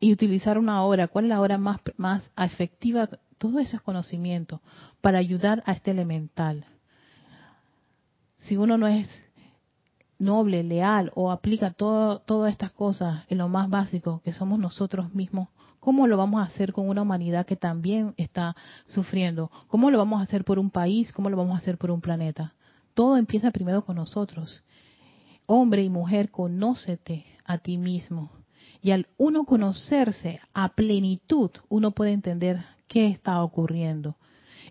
[0.00, 3.08] Y utilizar una hora, ¿cuál es la hora más, más efectiva?
[3.36, 4.62] Todo eso es conocimiento
[5.02, 6.64] para ayudar a este elemental.
[8.38, 9.08] Si uno no es
[10.18, 15.14] noble, leal o aplica todo, todas estas cosas en lo más básico que somos nosotros
[15.14, 15.48] mismos,
[15.80, 18.54] ¿Cómo lo vamos a hacer con una humanidad que también está
[18.86, 19.50] sufriendo?
[19.68, 21.10] ¿Cómo lo vamos a hacer por un país?
[21.12, 22.52] ¿Cómo lo vamos a hacer por un planeta?
[22.92, 24.62] Todo empieza primero con nosotros.
[25.46, 28.30] Hombre y mujer, conócete a ti mismo.
[28.82, 34.16] Y al uno conocerse a plenitud, uno puede entender qué está ocurriendo.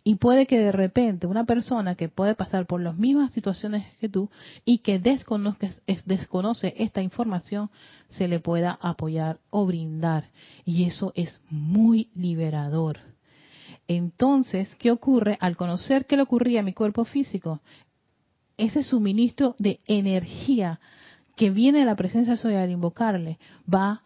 [0.03, 4.09] Y puede que de repente una persona que puede pasar por las mismas situaciones que
[4.09, 4.29] tú
[4.65, 7.69] y que desconoce esta información,
[8.07, 10.29] se le pueda apoyar o brindar.
[10.65, 12.99] Y eso es muy liberador.
[13.87, 15.37] Entonces, ¿qué ocurre?
[15.41, 17.59] Al conocer qué le ocurría a mi cuerpo físico,
[18.57, 20.79] ese suministro de energía
[21.35, 23.39] que viene de la presencia soy al invocarle
[23.73, 24.01] va a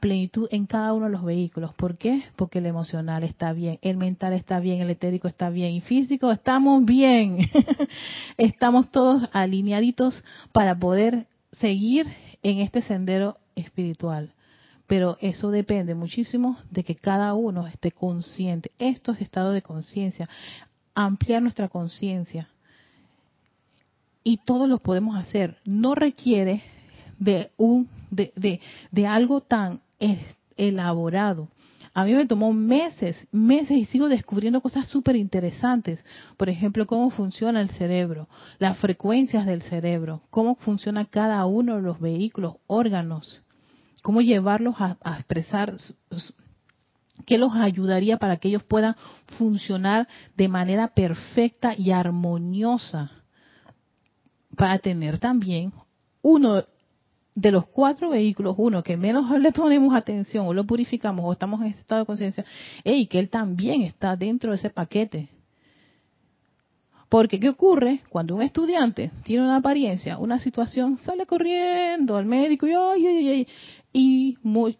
[0.00, 1.74] plenitud en cada uno de los vehículos.
[1.74, 2.24] ¿Por qué?
[2.36, 6.30] Porque el emocional está bien, el mental está bien, el etérico está bien y físico
[6.30, 7.50] estamos bien.
[8.36, 12.06] estamos todos alineaditos para poder seguir
[12.42, 14.32] en este sendero espiritual.
[14.86, 18.72] Pero eso depende muchísimo de que cada uno esté consciente.
[18.78, 20.28] Esto es estado de conciencia,
[20.94, 22.48] ampliar nuestra conciencia.
[24.22, 25.56] Y todos lo podemos hacer.
[25.64, 26.62] No requiere
[27.18, 29.80] de un de, de, de algo tan
[30.56, 31.48] elaborado.
[31.92, 36.04] A mí me tomó meses, meses y sigo descubriendo cosas súper interesantes.
[36.36, 41.82] Por ejemplo, cómo funciona el cerebro, las frecuencias del cerebro, cómo funciona cada uno de
[41.82, 43.42] los vehículos, órganos
[44.02, 45.76] cómo llevarlos a, expresar
[47.26, 48.96] qué los ayudaría para que ellos puedan
[49.38, 53.10] funcionar de manera perfecta y armoniosa
[54.56, 55.72] para tener también
[56.22, 56.64] uno
[57.40, 61.60] de los cuatro vehículos, uno que menos le ponemos atención o lo purificamos o estamos
[61.62, 62.44] en ese estado de conciencia,
[62.84, 65.28] y que él también está dentro de ese paquete.
[67.08, 68.02] Porque ¿qué ocurre?
[68.08, 73.28] Cuando un estudiante tiene una apariencia, una situación, sale corriendo al médico y ay, ay,
[73.28, 73.48] ay,
[73.92, 74.36] y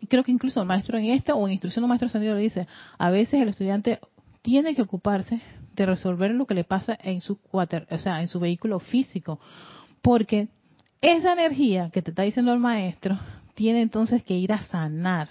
[0.09, 2.69] creo que incluso el maestro en esta o en instrucción del maestro ascendido le dice,
[2.99, 3.99] a veces el estudiante
[4.43, 5.41] tiene que ocuparse
[5.75, 9.41] de resolver lo que le pasa en su cuater, o sea, en su vehículo físico,
[10.03, 10.49] porque
[11.01, 13.19] esa energía que te está diciendo el maestro
[13.55, 15.29] tiene entonces que ir a sanar.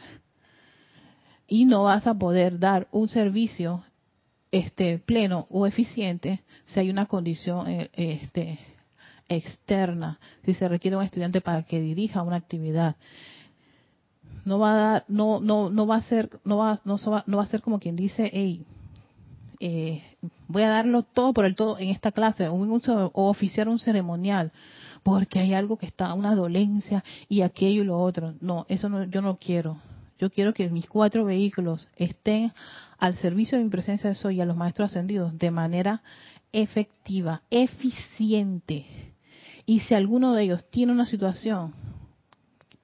[1.48, 3.84] Y no vas a poder dar un servicio
[4.52, 8.60] este pleno o eficiente si hay una condición eh, este
[9.28, 12.96] externa, si se requiere un estudiante para que dirija una actividad.
[14.46, 17.44] No va a dar, no, no, no va a ser, no va, no, no va
[17.44, 18.66] a ser como quien dice, hey,
[19.60, 20.02] eh,
[20.48, 24.52] voy a darlo todo por el todo en esta clase o, o oficiar un ceremonial
[25.04, 28.36] porque hay algo que está, una dolencia y aquello y lo otro.
[28.42, 29.78] No, eso no, yo no quiero.
[30.20, 32.52] Yo quiero que mis cuatro vehículos estén
[32.98, 36.02] al servicio de mi presencia de soy y a los maestros ascendidos de manera
[36.52, 38.86] efectiva, eficiente.
[39.66, 41.74] Y si alguno de ellos tiene una situación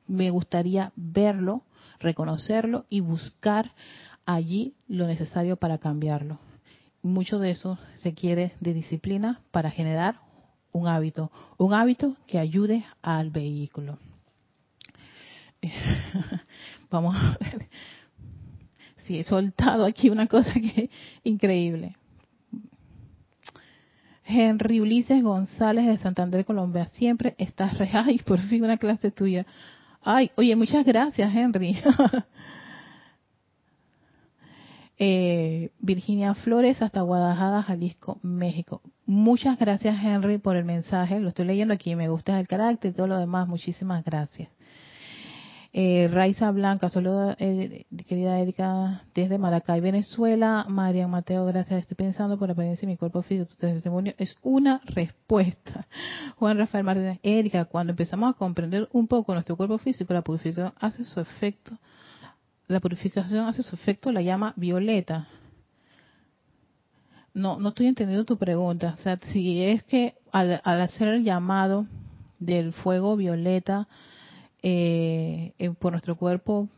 [0.08, 1.64] me gustaría verlo,
[2.00, 3.72] reconocerlo y buscar
[4.26, 6.40] allí lo necesario para cambiarlo.
[7.02, 10.20] Mucho de eso requiere de disciplina para generar
[10.76, 13.98] un hábito, un hábito que ayude al vehículo.
[16.92, 17.70] Vamos a ver.
[19.06, 20.90] Sí, he soltado aquí una cosa que
[21.24, 21.96] increíble.
[24.26, 26.88] Henry Ulises González de Santander, Colombia.
[26.88, 27.90] Siempre estás re.
[27.94, 29.46] Ay, por fin una clase tuya.
[30.02, 31.78] Ay, oye, muchas gracias, Henry.
[34.98, 38.82] Eh, Virginia Flores hasta Guadalajara, Jalisco, México.
[39.06, 41.20] Muchas gracias, Henry, por el mensaje.
[41.20, 41.96] Lo estoy leyendo aquí.
[41.96, 43.48] Me gusta el carácter y todo lo demás.
[43.48, 44.50] Muchísimas gracias.
[45.78, 50.66] Eh, Raiza Blanca, saludos, eh, querida Erika, desde Maracay, Venezuela.
[50.70, 51.82] María Mateo, gracias.
[51.82, 53.50] Estoy pensando por la experiencia de mi cuerpo físico.
[53.50, 55.86] Tu testimonio es una respuesta.
[56.38, 60.72] Juan Rafael Martínez, Erika, cuando empezamos a comprender un poco nuestro cuerpo físico, la purificación
[60.80, 61.78] hace su efecto.
[62.68, 65.28] La purificación hace su efecto, la llama violeta.
[67.34, 68.94] No, no estoy entendiendo tu pregunta.
[68.98, 71.86] O sea, si es que al, al hacer el llamado
[72.40, 73.88] del fuego violeta,
[74.68, 76.70] eh, por nuestro cuerpo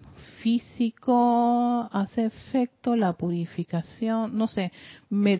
[0.41, 4.73] físico hace efecto la purificación no sé.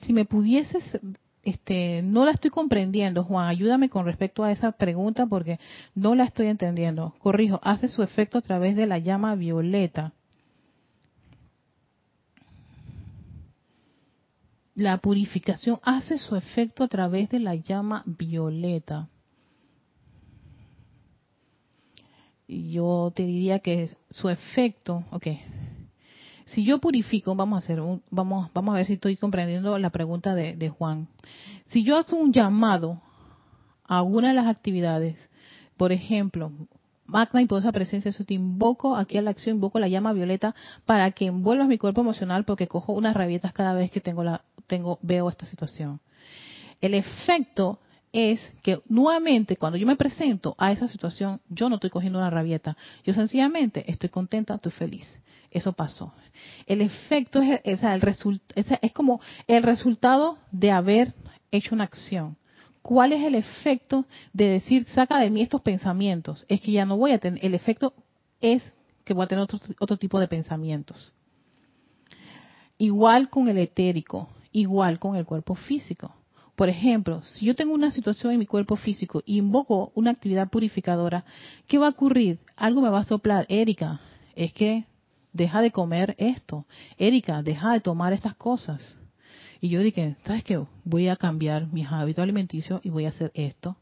[0.01, 0.97] Si me pudieses
[1.43, 3.49] este no la estoy comprendiendo Juan.
[3.49, 5.59] Ayúdame con respecto a esa pregunta porque
[5.93, 7.15] no la estoy entendiendo.
[7.19, 10.13] Corrijo hace su efecto a través de la llama violeta
[14.77, 19.09] la purificación hace su efecto a través de la llama violeta
[22.47, 25.27] yo te diría que su efecto, ok,
[26.45, 29.89] si yo purifico, vamos a hacer un, vamos, vamos a ver si estoy comprendiendo la
[29.89, 31.09] pregunta de, de Juan.
[31.67, 33.01] Si yo hago un llamado
[33.83, 35.29] a una de las actividades,
[35.75, 36.51] por ejemplo,
[37.07, 40.53] magna y poderosa presencia, eso te invoco aquí a la acción, invoco la llama violeta
[40.85, 44.43] para que envuelvas mi cuerpo emocional porque cojo unas rabietas cada vez que tengo la,
[44.67, 45.99] tengo, veo esta situación.
[46.81, 47.79] El efecto
[48.13, 52.29] es que nuevamente cuando yo me presento a esa situación, yo no estoy cogiendo una
[52.29, 55.17] rabieta, yo sencillamente estoy contenta, estoy feliz.
[55.49, 56.13] Eso pasó.
[56.65, 58.41] El efecto es, es, el
[58.81, 61.13] es como el resultado de haber
[61.51, 62.37] hecho una acción.
[62.87, 66.45] ¿Cuál es el efecto de decir, saca de mí estos pensamientos?
[66.47, 67.93] Es que ya no voy a tener, el efecto
[68.39, 68.63] es
[69.03, 71.11] que voy a tener otro, otro tipo de pensamientos.
[72.77, 76.15] Igual con el etérico, igual con el cuerpo físico.
[76.55, 80.47] Por ejemplo, si yo tengo una situación en mi cuerpo físico y invoco una actividad
[80.47, 81.25] purificadora,
[81.67, 82.39] ¿qué va a ocurrir?
[82.55, 83.99] Algo me va a soplar, Erika,
[84.33, 84.85] es que
[85.33, 86.65] deja de comer esto,
[86.97, 88.97] Erika, deja de tomar estas cosas.
[89.61, 90.63] Y yo dije, ¿sabes qué?
[90.83, 93.77] Voy a cambiar mis hábitos alimenticios y voy a hacer esto.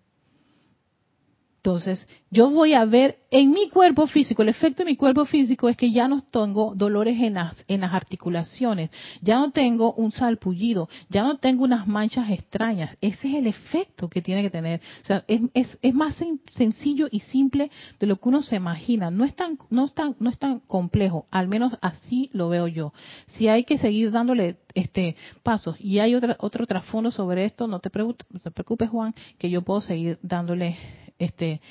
[1.65, 5.67] Entonces, yo voy a ver en mi cuerpo físico, el efecto de mi cuerpo físico
[5.67, 8.91] es que ya no tengo dolores en las, en las articulaciones,
[9.23, 12.95] ya no tengo un salpullido, ya no tengo unas manchas extrañas.
[13.01, 14.79] Ese es el efecto que tiene que tener.
[15.01, 16.15] O sea, es, es, es más
[16.53, 19.09] sencillo y simple de lo que uno se imagina.
[19.09, 22.67] No es, tan, no, es tan, no es tan complejo, al menos así lo veo
[22.67, 22.93] yo.
[23.25, 27.79] Si hay que seguir dándole este pasos y hay otra, otro trasfondo sobre esto, no
[27.79, 30.77] te, no te preocupes, Juan, que yo puedo seguir dándole
[31.19, 31.61] este,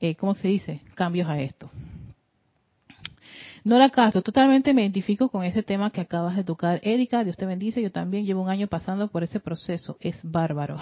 [0.00, 0.80] eh, ¿cómo se dice?
[0.94, 1.70] Cambios a esto.
[3.62, 6.80] Nora Castro, totalmente me identifico con ese tema que acabas de tocar.
[6.82, 10.78] Erika, Dios te bendice, yo también llevo un año pasando por ese proceso, es bárbaro.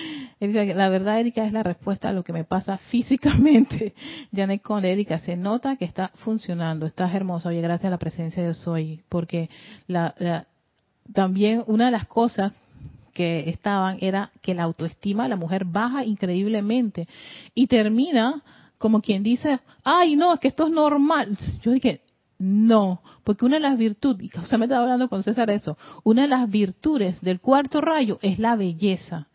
[0.40, 3.94] la verdad, Erika, es la respuesta a lo que me pasa físicamente.
[4.32, 8.46] Janet con Erika, se nota que está funcionando, estás hermosa, oye, gracias a la presencia
[8.46, 9.50] de Soy, porque
[9.88, 10.46] la,
[11.12, 12.52] también una de las cosas
[13.14, 17.08] que estaban era que la autoestima de la mujer baja increíblemente
[17.54, 18.42] y termina
[18.76, 21.38] como quien dice, ay, no, es que esto es normal.
[21.62, 22.02] Yo dije,
[22.38, 26.22] no, porque una de las virtudes, y sea, me estaba hablando con César eso, una
[26.22, 29.28] de las virtudes del cuarto rayo es la belleza.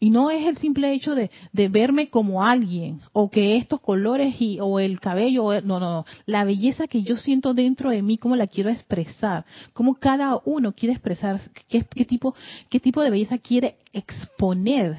[0.00, 4.58] Y no es el simple hecho de, verme como alguien, o que estos colores y,
[4.60, 6.06] o el cabello, no, no, no.
[6.24, 10.72] La belleza que yo siento dentro de mí, cómo la quiero expresar, cómo cada uno
[10.72, 12.34] quiere expresar, qué, tipo,
[12.68, 14.98] qué tipo de belleza quiere exponer,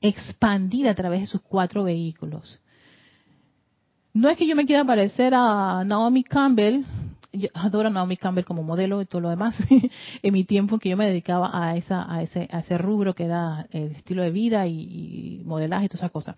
[0.00, 2.60] expandir a través de sus cuatro vehículos.
[4.14, 6.84] No es que yo me quiera parecer a Naomi Campbell,
[7.32, 9.56] yo adoro a Naomi Campbell como modelo y todo lo demás,
[10.22, 13.24] en mi tiempo que yo me dedicaba a, esa, a, ese, a ese rubro que
[13.24, 16.36] era el estilo de vida y, modelaje y todas esas cosas.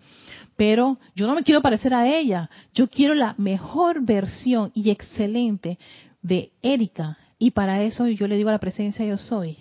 [0.55, 5.77] Pero yo no me quiero parecer a ella, yo quiero la mejor versión y excelente
[6.21, 7.17] de Erika.
[7.37, 9.57] Y para eso yo le digo a la presencia yo soy,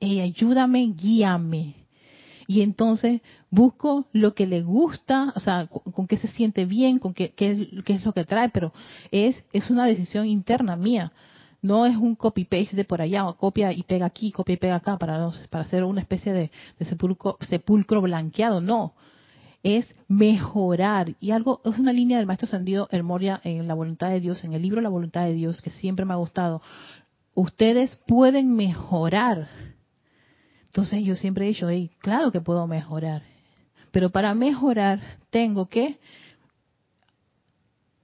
[0.00, 1.85] ayúdame, guíame
[2.46, 3.20] y entonces
[3.50, 8.04] busco lo que le gusta, o sea, con, qué se siente bien, con qué, es
[8.04, 8.72] lo que trae, pero
[9.10, 11.12] es, es una decisión interna mía.
[11.62, 14.76] No es un copy-paste de por allá, o copia y pega aquí, copia y pega
[14.76, 18.94] acá, para, para hacer una especie de, sepulcro, sepulcro blanqueado, no
[19.62, 21.14] es mejorar.
[21.18, 24.44] Y algo, es una línea del maestro Sandido El Moria en La Voluntad de Dios,
[24.44, 26.62] en el libro La Voluntad de Dios, que siempre me ha gustado.
[27.34, 29.48] Ustedes pueden mejorar
[30.76, 31.68] entonces yo siempre he dicho,
[32.00, 33.22] claro que puedo mejorar,
[33.92, 35.00] pero para mejorar
[35.30, 35.98] tengo que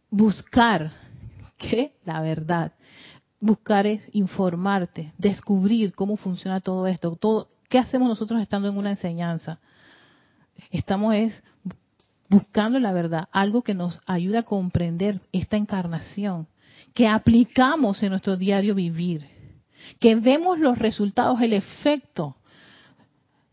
[0.09, 0.91] buscar
[1.59, 2.73] que la verdad.
[3.41, 8.89] Buscar es informarte, descubrir cómo funciona todo esto, todo qué hacemos nosotros estando en una
[8.89, 9.61] enseñanza.
[10.71, 11.43] Estamos es
[12.31, 16.47] buscando la verdad, algo que nos ayude a comprender esta encarnación,
[16.95, 19.29] que aplicamos en nuestro diario vivir,
[20.01, 22.37] que vemos los resultados, el efecto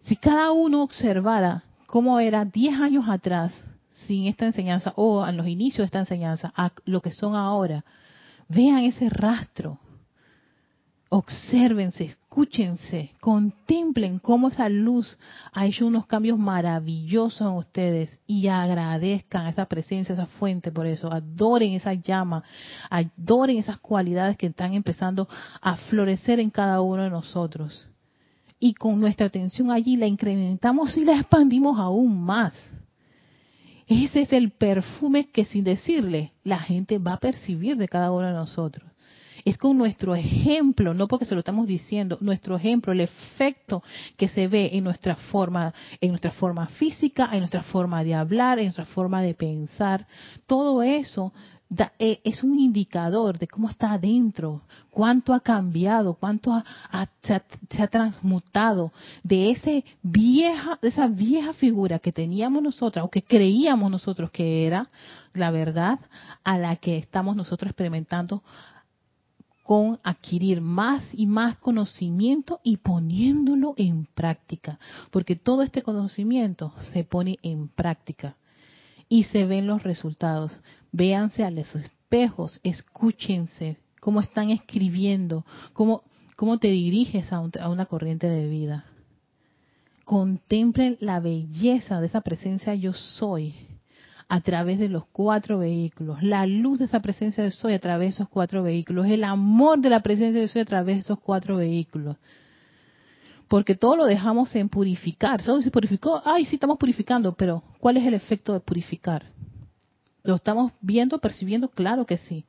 [0.02, 5.48] si cada uno observara cómo era 10 años atrás, sin esta enseñanza, o en los
[5.48, 7.84] inicios de esta enseñanza, a lo que son ahora,
[8.48, 9.80] vean ese rastro.
[11.12, 15.18] Obsérvense, escúchense, contemplen cómo esa luz
[15.52, 21.12] ha hecho unos cambios maravillosos en ustedes y agradezcan esa presencia, esa fuente por eso.
[21.12, 22.44] Adoren esa llama,
[22.92, 25.28] adoren esas cualidades que están empezando
[25.62, 27.89] a florecer en cada uno de nosotros
[28.60, 32.54] y con nuestra atención allí la incrementamos y la expandimos aún más.
[33.88, 38.28] Ese es el perfume que sin decirle la gente va a percibir de cada uno
[38.28, 38.90] de nosotros.
[39.46, 43.82] Es con nuestro ejemplo, no porque se lo estamos diciendo, nuestro ejemplo, el efecto
[44.18, 48.60] que se ve en nuestra forma, en nuestra forma física, en nuestra forma de hablar,
[48.60, 50.06] en nuestra forma de pensar,
[50.46, 51.34] todo eso
[52.00, 56.52] eh, es un indicador de cómo está adentro, cuánto ha cambiado, cuánto
[57.22, 57.34] se,
[57.84, 58.92] ha, transmutado
[59.24, 64.66] de ese vieja, de esa vieja figura que teníamos nosotras o que creíamos nosotros que
[64.66, 64.90] era
[65.34, 66.00] la verdad,
[66.44, 68.42] a la que estamos nosotros experimentando
[69.62, 74.80] con adquirir más y más conocimiento y poniéndolo en práctica,
[75.12, 78.36] porque todo este conocimiento se pone en práctica
[79.10, 80.52] y se ven los resultados.
[80.92, 86.04] Véanse a los espejos, escúchense cómo están escribiendo, cómo,
[86.38, 88.86] cómo te diriges a, a una corriente de vida.
[90.06, 93.56] Contemplen la belleza de esa presencia yo soy
[94.28, 98.10] a través de los cuatro vehículos, la luz de esa presencia de soy a través
[98.10, 101.20] de esos cuatro vehículos, el amor de la presencia de soy a través de esos
[101.20, 102.16] cuatro vehículos.
[103.50, 105.42] Porque todo lo dejamos en purificar.
[105.42, 109.26] Solo se purificó, ay, sí estamos purificando, pero ¿cuál es el efecto de purificar?
[110.24, 111.70] ¿Lo estamos viendo, percibiendo?
[111.70, 112.46] Claro que sí.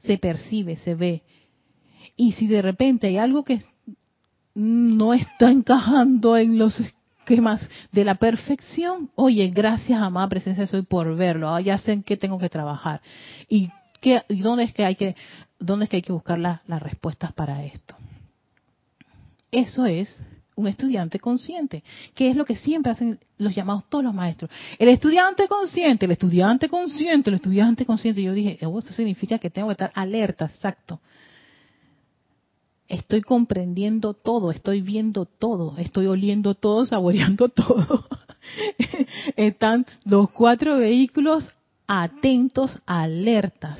[0.00, 1.22] Se percibe, se ve.
[2.16, 3.62] Y si de repente hay algo que
[4.54, 11.14] no está encajando en los esquemas de la perfección, oye, gracias, amada presencia, soy por
[11.16, 11.48] verlo.
[11.48, 13.00] Ah, ya sé en qué tengo que trabajar.
[13.48, 13.70] ¿Y,
[14.28, 15.14] dónde, es que hay que,
[15.60, 17.93] dónde es que hay que buscar las respuestas para esto?
[19.54, 20.12] Eso es
[20.56, 24.50] un estudiante consciente, que es lo que siempre hacen los llamados todos los maestros.
[24.80, 28.20] El estudiante consciente, el estudiante consciente, el estudiante consciente.
[28.20, 31.00] Yo dije, oh, eso significa que tengo que estar alerta, exacto.
[32.88, 38.08] Estoy comprendiendo todo, estoy viendo todo, estoy oliendo todo, saboreando todo.
[39.36, 41.48] Están los cuatro vehículos
[41.86, 43.78] atentos, alertas.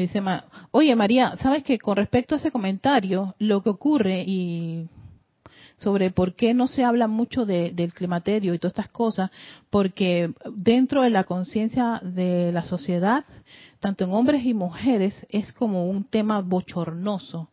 [0.00, 0.22] Dice,
[0.70, 4.88] oye María, ¿sabes que con respecto a ese comentario, lo que ocurre y
[5.76, 9.30] sobre por qué no se habla mucho del climaterio y todas estas cosas,
[9.70, 13.24] porque dentro de la conciencia de la sociedad,
[13.78, 17.48] tanto en hombres y mujeres, es como un tema bochornoso.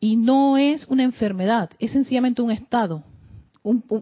[0.00, 3.02] Y no es una enfermedad, es sencillamente un estado.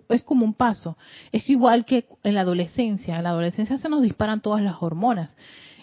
[0.09, 0.97] es como un paso.
[1.33, 3.17] Es igual que en la adolescencia.
[3.17, 5.35] En la adolescencia se nos disparan todas las hormonas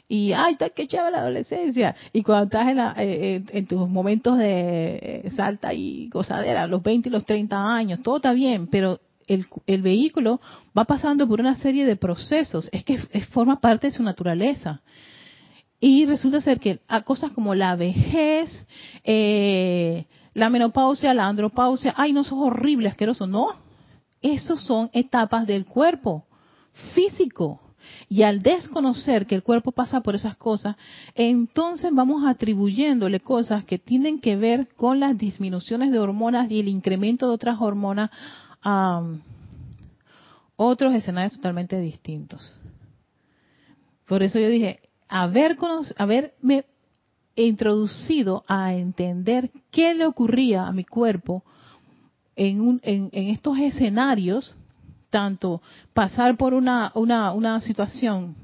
[0.08, 1.96] y ay, está que chévere la adolescencia.
[2.14, 7.10] Y cuando estás en, eh, en, tus momentos de eh, salta y gozadera, los 20
[7.10, 10.40] y los 30 años, todo está bien, pero el, el vehículo
[10.78, 13.00] va pasando por una serie de procesos, es que
[13.32, 14.82] forma parte de su naturaleza.
[15.80, 18.50] Y resulta ser que a cosas como la vejez,
[19.04, 23.28] eh, la menopausia, la andropausia, ay, no, son horribles, asqueroso.
[23.28, 23.50] No,
[24.22, 26.26] esos son etapas del cuerpo
[26.94, 27.62] físico.
[28.10, 30.76] Y al desconocer que el cuerpo pasa por esas cosas,
[31.16, 36.68] entonces vamos atribuyéndole cosas que tienen que ver con las disminuciones de hormonas y el
[36.68, 38.10] incremento de otras hormonas
[38.62, 39.04] a
[40.56, 42.60] otros escenarios totalmente distintos.
[44.08, 45.58] Por eso yo dije, haber
[45.98, 46.66] haberme
[47.36, 51.44] introducido a entender qué le ocurría a mi cuerpo
[52.36, 54.56] en, en estos escenarios
[55.10, 55.62] tanto
[55.94, 58.36] pasar por una, una, una situación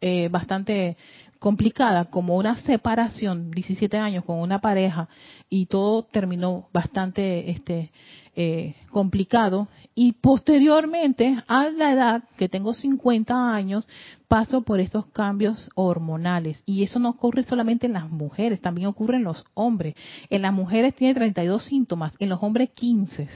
[0.00, 0.96] eh, bastante
[1.38, 5.08] complicada como una separación, 17 años con una pareja
[5.48, 7.92] y todo terminó bastante este
[8.38, 13.88] eh, complicado y posteriormente a la edad que tengo 50 años
[14.28, 19.16] paso por estos cambios hormonales y eso no ocurre solamente en las mujeres, también ocurre
[19.16, 19.94] en los hombres.
[20.28, 23.26] En las mujeres tiene 32 síntomas, en los hombres 15.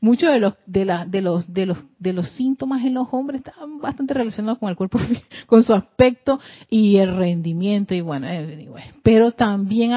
[0.00, 3.42] Muchos de los de, la, de los de los de los síntomas en los hombres
[3.44, 4.98] están bastante relacionados con el cuerpo,
[5.46, 8.68] con su aspecto y el rendimiento y bueno, eh,
[9.04, 9.92] pero también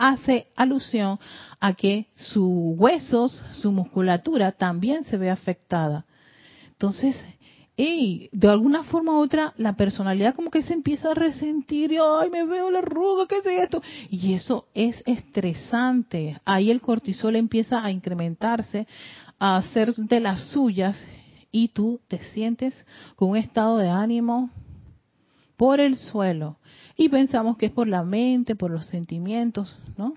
[0.00, 1.18] hace alusión
[1.60, 6.06] a que sus huesos, su musculatura también se ve afectada.
[6.70, 7.22] Entonces,
[7.76, 12.30] de alguna forma u otra, la personalidad como que se empieza a resentir y, ay,
[12.30, 13.82] me veo la arruga, ¿qué es esto?
[14.10, 16.40] Y eso es estresante.
[16.46, 18.86] Ahí el cortisol empieza a incrementarse,
[19.38, 20.98] a hacer de las suyas
[21.52, 22.74] y tú te sientes
[23.16, 24.50] con un estado de ánimo
[25.58, 26.56] por el suelo
[27.00, 30.12] y pensamos que es por la mente, por los sentimientos, ¿no?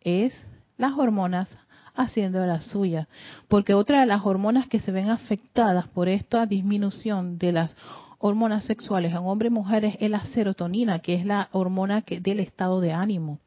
[0.00, 0.32] Es
[0.78, 1.48] las hormonas
[1.96, 3.08] haciendo la suya.
[3.48, 7.76] Porque otra de las hormonas que se ven afectadas por esta disminución de las
[8.20, 12.38] hormonas sexuales en hombres y mujeres es la serotonina, que es la hormona que, del
[12.38, 13.40] estado de ánimo.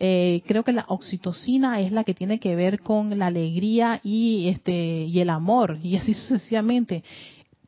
[0.00, 4.48] Eh, creo que la oxitocina es la que tiene que ver con la alegría y
[4.48, 7.04] este y el amor y así sucesivamente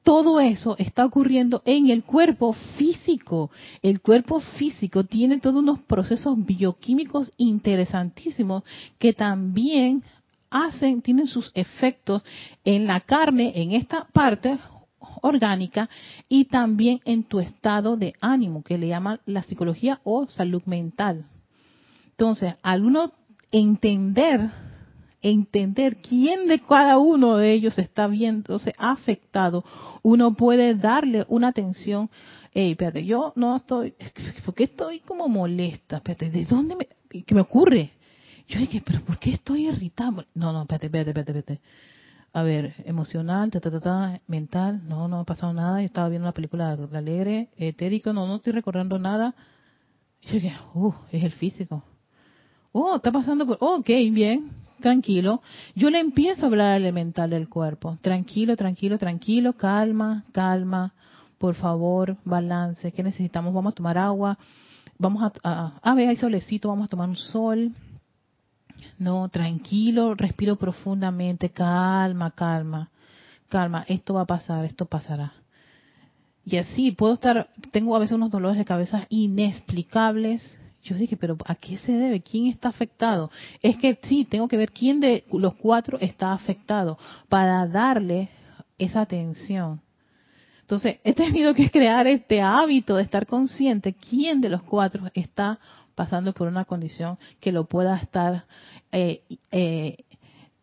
[0.06, 3.50] todo eso está ocurriendo en el cuerpo físico.
[3.82, 8.62] El cuerpo físico tiene todos unos procesos bioquímicos interesantísimos
[9.00, 10.04] que también
[10.48, 12.24] hacen, tienen sus efectos
[12.64, 14.56] en la carne, en esta parte
[15.22, 15.90] orgánica
[16.28, 21.26] y también en tu estado de ánimo, que le llaman la psicología o salud mental.
[22.10, 23.10] Entonces, al uno
[23.50, 24.52] entender
[25.22, 29.64] entender quién de cada uno de ellos está viéndose afectado,
[30.02, 32.10] uno puede darle una atención.
[32.52, 33.94] Hey, espérate, yo no estoy,
[34.44, 35.96] ¿por qué estoy como molesta?
[35.96, 37.92] Espérate, ¿de dónde me, qué me ocurre?
[38.48, 40.24] Yo dije, pero ¿por qué estoy irritado?
[40.34, 41.62] No, no, espérate, espérate, espérate, espérate.
[42.32, 45.80] A ver, emocional, ta, ta, ta, mental, no, no ha pasado nada.
[45.80, 49.34] Yo estaba viendo una película alegre, etérico, no, no estoy recordando nada.
[50.20, 51.82] Yo dije, uh, es el físico.
[52.72, 54.50] Oh, está pasando por, oh, ok, bien,
[54.80, 55.42] tranquilo,
[55.74, 57.98] yo le empiezo a hablar al elemental del cuerpo.
[58.00, 60.94] Tranquilo, tranquilo, tranquilo, calma, calma,
[61.38, 62.92] por favor, balance.
[62.92, 63.52] ¿Qué necesitamos?
[63.52, 64.38] Vamos a tomar agua,
[64.98, 67.72] vamos a, a, ver, hay solecito, vamos a tomar un sol.
[68.98, 72.90] No, tranquilo, respiro profundamente, calma, calma,
[73.48, 75.32] calma, esto va a pasar, esto pasará.
[76.44, 81.36] Y así puedo estar, tengo a veces unos dolores de cabeza inexplicables, yo dije, pero
[81.44, 82.20] ¿a qué se debe?
[82.20, 83.30] ¿Quién está afectado?
[83.60, 86.96] Es que sí, tengo que ver quién de los cuatro está afectado
[87.28, 88.28] para darle
[88.78, 89.80] esa atención.
[90.60, 95.58] Entonces, he tenido que crear este hábito de estar consciente quién de los cuatro está
[95.94, 98.44] pasando por una condición que lo pueda estar
[98.92, 100.04] eh, eh,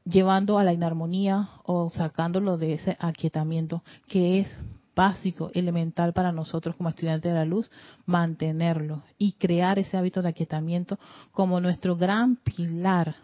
[0.05, 4.57] llevando a la inarmonía o sacándolo de ese aquietamiento que es
[4.95, 7.71] básico, elemental para nosotros como estudiantes de la luz,
[8.05, 10.99] mantenerlo y crear ese hábito de aquietamiento
[11.31, 13.15] como nuestro gran pilar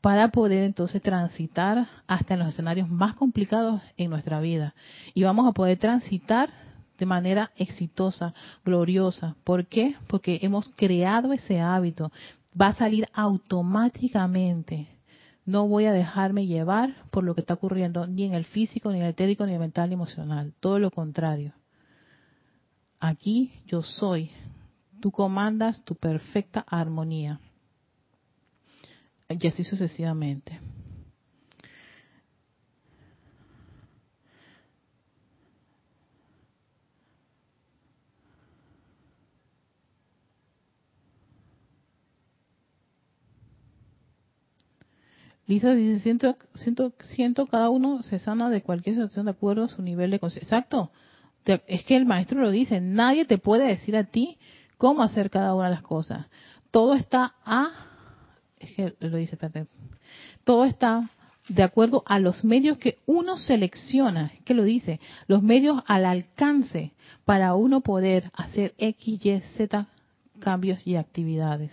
[0.00, 4.74] para poder entonces transitar hasta en los escenarios más complicados en nuestra vida.
[5.14, 6.50] Y vamos a poder transitar
[6.98, 8.34] de manera exitosa,
[8.64, 9.36] gloriosa.
[9.44, 9.96] ¿Por qué?
[10.06, 12.12] Porque hemos creado ese hábito.
[12.58, 14.88] Va a salir automáticamente.
[15.46, 18.98] No voy a dejarme llevar por lo que está ocurriendo ni en el físico, ni
[18.98, 20.52] en el etérico, ni en el mental, ni emocional.
[20.60, 21.54] Todo lo contrario.
[22.98, 24.30] Aquí yo soy.
[25.00, 27.40] Tú comandas tu perfecta armonía.
[29.28, 30.60] Y así sucesivamente.
[45.50, 46.36] Lisa dice, siento,
[47.00, 50.58] siento, cada uno se sana de cualquier situación de acuerdo a su nivel de conciencia.
[50.58, 50.92] Exacto.
[51.66, 54.38] Es que el maestro lo dice, nadie te puede decir a ti
[54.76, 56.26] cómo hacer cada una de las cosas.
[56.70, 57.68] Todo está a,
[58.60, 59.36] es que lo dice,
[60.44, 61.10] todo está
[61.48, 66.04] de acuerdo a los medios que uno selecciona, es que lo dice, los medios al
[66.04, 66.92] alcance
[67.24, 69.88] para uno poder hacer X, Y, Z
[70.38, 71.72] cambios y actividades.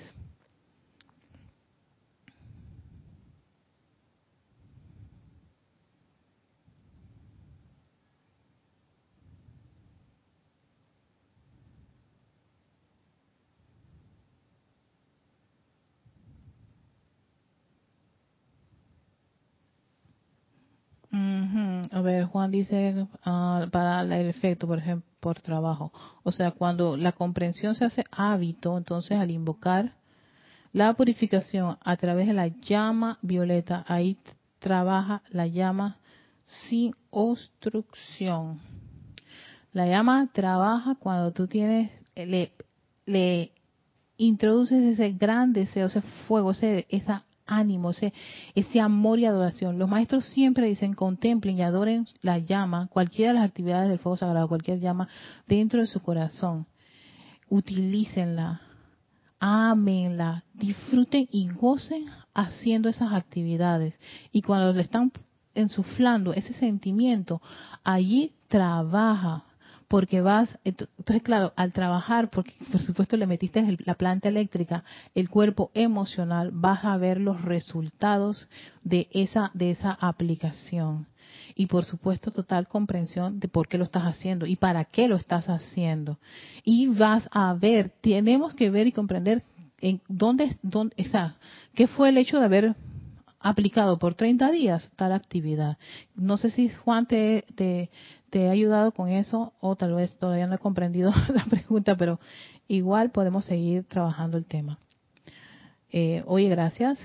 [21.92, 25.92] A ver, Juan dice ah, para el efecto, por ejemplo, por trabajo.
[26.24, 29.94] O sea, cuando la comprensión se hace hábito, entonces al invocar
[30.74, 34.18] la purificación a través de la llama violeta, ahí
[34.60, 35.98] trabaja la llama
[36.70, 38.60] sin obstrucción.
[39.74, 42.52] La llama trabaja cuando tú tienes, le,
[43.06, 43.52] le
[44.18, 48.14] introduces ese gran deseo, ese fuego, ese, esa ánimo, ese,
[48.56, 49.80] ese amor y adoración.
[49.80, 54.18] Los maestros siempre dicen, contemplen y adoren la llama, cualquiera de las actividades del fuego
[54.18, 55.08] sagrado, cualquier llama
[55.48, 56.68] dentro de su corazón.
[57.50, 58.62] Utilícenla,
[59.40, 63.98] ámenla, disfruten y gocen haciendo esas actividades.
[64.32, 65.12] Y cuando le están
[65.56, 67.42] ensuflando ese sentimiento,
[67.84, 69.47] allí trabaja
[69.88, 74.84] porque vas, entonces claro, al trabajar, porque por supuesto le metiste la planta eléctrica,
[75.16, 78.50] el cuerpo emocional, vas a ver los resultados
[78.84, 81.08] de esa, de esa aplicación.
[81.56, 85.16] Y por supuesto total comprensión de por qué lo estás haciendo y para qué lo
[85.16, 86.20] estás haciendo.
[86.64, 89.44] Y vas a ver, tenemos que ver y comprender
[89.80, 91.38] en dónde, dónde está,
[91.74, 92.76] qué fue el hecho de haber
[93.40, 95.78] aplicado por 30 días tal actividad.
[96.16, 97.90] No sé si Juan te, te,
[98.30, 102.20] te he ayudado con eso o tal vez todavía no he comprendido la pregunta, pero
[102.68, 104.80] igual podemos seguir trabajando el tema.
[105.92, 107.00] Eh, oye, gracias.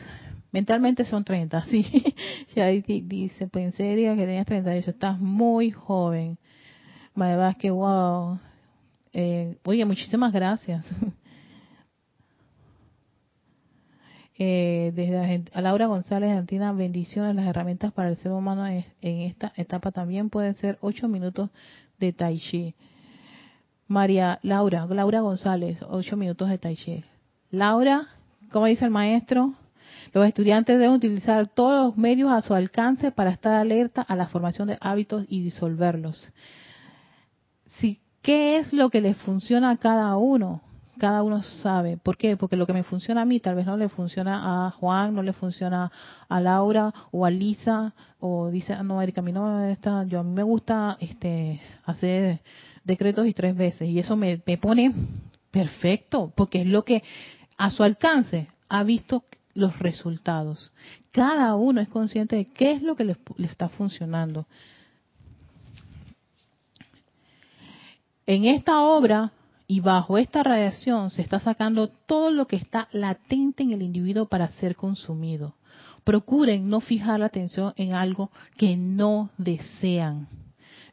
[0.50, 1.86] Mentalmente son 30, sí.
[2.54, 6.38] Ya dice, pues en serio que tenías 38, estás muy joven.
[7.14, 8.38] Madre que wow.
[9.12, 10.86] Eh, oye, muchísimas gracias.
[14.38, 17.36] Eh, desde a Laura González Argentina, bendiciones.
[17.36, 21.50] Las herramientas para el ser humano en, esta etapa también pueden ser ocho minutos
[21.98, 22.74] de Tai Chi.
[23.88, 27.04] María Laura, Laura González, ocho minutos de Tai Chi.
[27.50, 28.08] Laura,
[28.50, 29.54] como dice el maestro,
[30.14, 34.28] los estudiantes deben utilizar todos los medios a su alcance para estar alerta a la
[34.28, 36.32] formación de hábitos y disolverlos.
[37.78, 40.62] Si, ¿Qué es lo que les funciona a cada uno?
[40.98, 41.96] Cada uno sabe.
[41.96, 42.36] ¿Por qué?
[42.36, 45.22] Porque lo que me funciona a mí tal vez no le funciona a Juan, no
[45.22, 45.90] le funciona
[46.28, 50.04] a Laura o a Lisa, o dice, ah, no, Erika, a mí no me está,
[50.04, 52.40] yo a mí me gusta este hacer
[52.84, 54.92] decretos y tres veces, y eso me, pone
[55.50, 57.02] perfecto, porque es lo que
[57.56, 59.24] a su alcance ha visto
[59.54, 60.72] los resultados.
[61.10, 64.46] Cada uno es consciente de qué es lo que le está funcionando.
[68.26, 69.32] En esta obra
[69.72, 74.26] y bajo esta radiación se está sacando todo lo que está latente en el individuo
[74.26, 75.54] para ser consumido.
[76.04, 80.28] Procuren no fijar la atención en algo que no desean.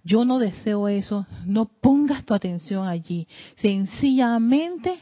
[0.05, 3.27] Yo no deseo eso, no pongas tu atención allí.
[3.57, 4.97] Sencillamente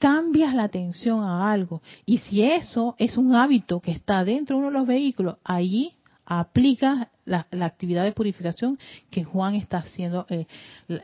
[0.00, 1.82] cambias la atención a algo.
[2.04, 5.92] Y si eso es un hábito que está dentro de uno de los vehículos, allí
[6.30, 8.78] aplica la, actividad de purificación
[9.10, 10.46] que Juan está haciendo, eh,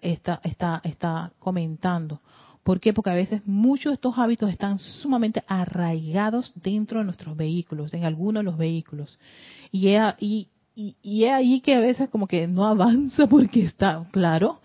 [0.00, 2.20] está, está, está comentando.
[2.62, 2.92] ¿Por qué?
[2.92, 8.04] Porque a veces muchos de estos hábitos están sumamente arraigados dentro de nuestros vehículos, en
[8.04, 9.18] algunos de los vehículos.
[9.72, 14.06] Y es, y, y es ahí que a veces como que no avanza porque está,
[14.12, 14.60] claro,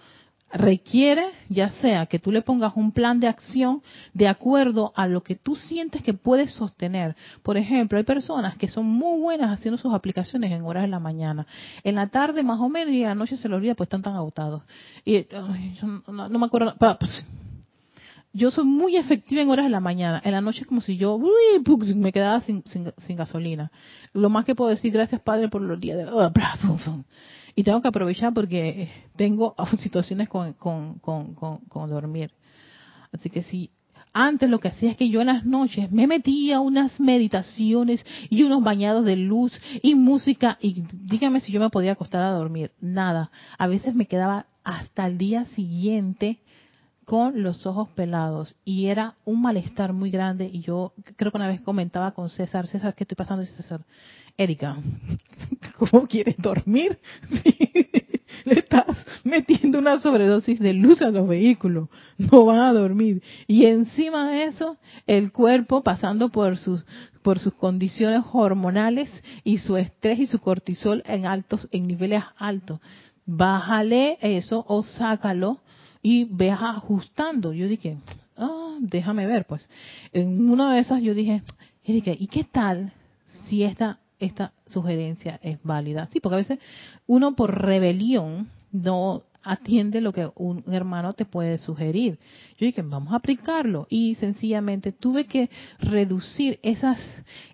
[0.54, 3.82] requiere ya sea que tú le pongas un plan de acción
[4.14, 7.16] de acuerdo a lo que tú sientes que puedes sostener.
[7.44, 11.00] Por ejemplo, hay personas que son muy buenas haciendo sus aplicaciones en horas de la
[11.00, 11.46] mañana.
[11.84, 14.02] En la tarde más o menos y en la noche se los olvida pues están
[14.02, 14.64] tan agotados.
[15.06, 15.26] Y
[16.08, 16.76] no, me acuerdo.
[16.78, 17.26] Pues,
[18.34, 20.22] yo soy muy efectiva en horas de la mañana.
[20.24, 23.72] En la noche es como si yo uy, me quedaba sin, sin, gasolina.
[24.14, 26.06] Lo más que puedo decir, gracias Padre por los días de...
[27.56, 32.32] y tengo que aprovechar porque tengo situaciones con, con, con, con, dormir.
[33.12, 33.72] Así que sí,
[34.14, 38.44] antes lo que hacía es que yo en las noches me metía unas meditaciones y
[38.44, 42.72] unos bañados de luz y música y dígame si yo me podía acostar a dormir.
[42.82, 43.32] Nada.
[43.58, 46.40] A veces me quedaba hasta el día siguiente
[47.06, 51.48] con los ojos pelados y era un malestar muy grande y yo creo que una
[51.48, 53.42] vez comentaba con César, César, ¿qué estoy pasando?
[53.42, 53.82] Dice César,
[54.38, 54.78] Erika,
[55.78, 57.00] ¿cómo quieres dormir?
[58.46, 63.22] Le estás metiendo una sobredosis de luz a los vehículos, no van a dormir.
[63.46, 66.86] Y encima de eso, el cuerpo pasando por sus
[67.22, 69.12] por sus condiciones hormonales
[69.44, 72.80] y su estrés y su cortisol en altos en niveles altos.
[73.26, 75.60] Bájale eso o sácalo
[76.02, 77.54] y ve ajustando.
[77.54, 77.98] Yo dije,
[78.38, 79.70] ah, déjame ver, pues.
[80.14, 81.44] En una de esas yo dije,
[81.84, 82.94] ¿y qué tal
[83.48, 86.08] si esta, esta sugerencia es válida?
[86.12, 86.60] Sí, porque a veces
[87.08, 92.20] uno por rebelión no atiende lo que un hermano te puede sugerir.
[92.58, 93.88] Yo dije, vamos a aplicarlo.
[93.90, 97.00] Y sencillamente tuve que reducir esas,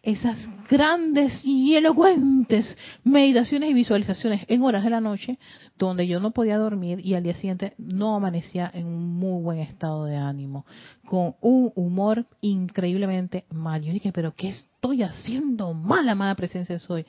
[0.03, 0.37] esas
[0.69, 5.37] grandes y elocuentes meditaciones y visualizaciones en horas de la noche
[5.77, 9.59] donde yo no podía dormir y al día siguiente no amanecía en un muy buen
[9.59, 10.65] estado de ánimo,
[11.05, 13.83] con un humor increíblemente mal.
[13.83, 17.05] Yo dije, pero ¿qué estoy haciendo mal, amada presencia soy?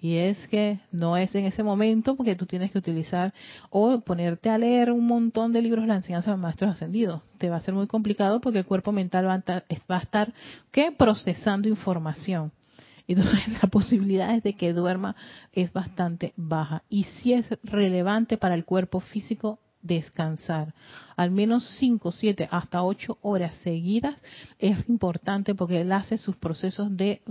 [0.00, 3.34] Y es que no es en ese momento porque tú tienes que utilizar
[3.68, 7.22] o ponerte a leer un montón de libros de la enseñanza de los maestros ascendidos.
[7.36, 10.32] Te va a ser muy complicado porque el cuerpo mental va a estar,
[10.70, 10.90] ¿qué?
[10.90, 12.52] procesando información.
[13.06, 15.16] Entonces la posibilidad de que duerma
[15.52, 16.82] es bastante baja.
[16.88, 20.74] Y si es relevante para el cuerpo físico, descansar.
[21.16, 24.16] Al menos 5, 7, hasta 8 horas seguidas
[24.58, 27.22] es importante porque él hace sus procesos de,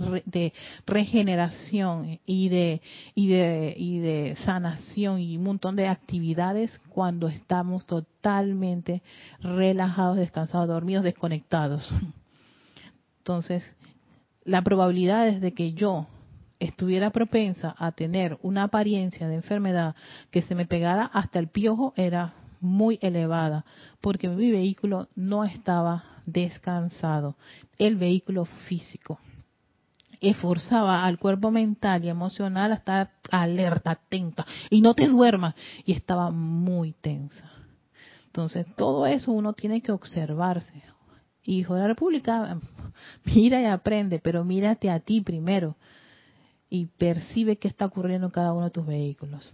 [0.86, 2.80] regeneración y de,
[3.14, 9.02] y, de, y de sanación y un montón de actividades cuando estamos totalmente
[9.40, 11.88] relajados, descansados, dormidos, desconectados.
[13.18, 13.76] Entonces,
[14.44, 16.06] la probabilidad es de que yo
[16.60, 19.96] estuviera propensa a tener una apariencia de enfermedad
[20.30, 23.64] que se me pegara hasta el piojo era muy elevada,
[24.02, 27.36] porque mi vehículo no estaba descansado,
[27.78, 29.18] el vehículo físico.
[30.20, 35.54] Esforzaba al cuerpo mental y emocional a estar alerta, atenta, y no te duermas,
[35.86, 37.50] y estaba muy tensa.
[38.26, 40.82] Entonces, todo eso uno tiene que observarse.
[41.42, 42.58] Hijo de la República,
[43.24, 45.74] mira y aprende, pero mírate a ti primero
[46.70, 49.52] y percibe qué está ocurriendo en cada uno de tus vehículos.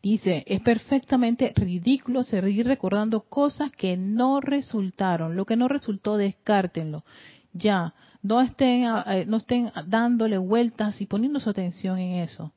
[0.00, 5.34] Dice, es perfectamente ridículo seguir recordando cosas que no resultaron.
[5.34, 7.04] Lo que no resultó, descártenlo.
[7.52, 12.52] Ya, no estén, eh, no estén dándole vueltas y poniendo su atención en eso.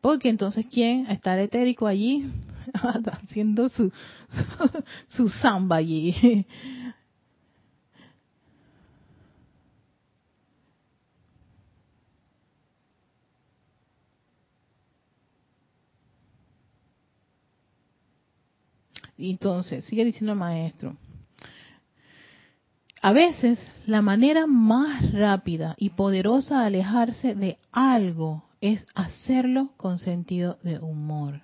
[0.00, 2.30] Porque entonces, ¿quién está etérico allí?
[2.72, 3.92] haciendo su,
[4.30, 6.46] su, su samba allí.
[19.18, 20.96] Entonces, sigue diciendo el maestro.
[23.02, 29.98] A veces la manera más rápida y poderosa de alejarse de algo es hacerlo con
[29.98, 31.42] sentido de humor,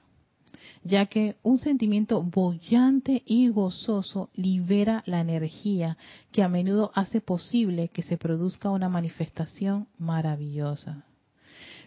[0.83, 5.99] ya que un sentimiento bollante y gozoso libera la energía
[6.33, 11.05] que a menudo hace posible que se produzca una manifestación maravillosa.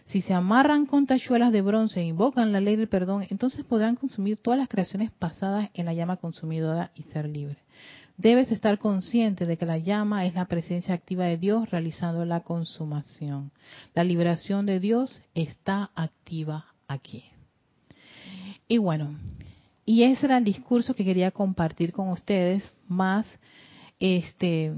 [0.06, 3.96] Si se amarran con tachuelas de bronce e invocan la ley del perdón, entonces podrán
[3.96, 7.58] consumir todas las creaciones pasadas en la llama consumidora y ser libres.
[8.16, 12.40] Debes estar consciente de que la llama es la presencia activa de Dios realizando la
[12.40, 13.50] consumación.
[13.94, 17.24] La liberación de Dios está activa aquí.
[18.68, 19.18] Y bueno,
[19.84, 23.26] y ese era el discurso que quería compartir con ustedes, más
[23.98, 24.72] este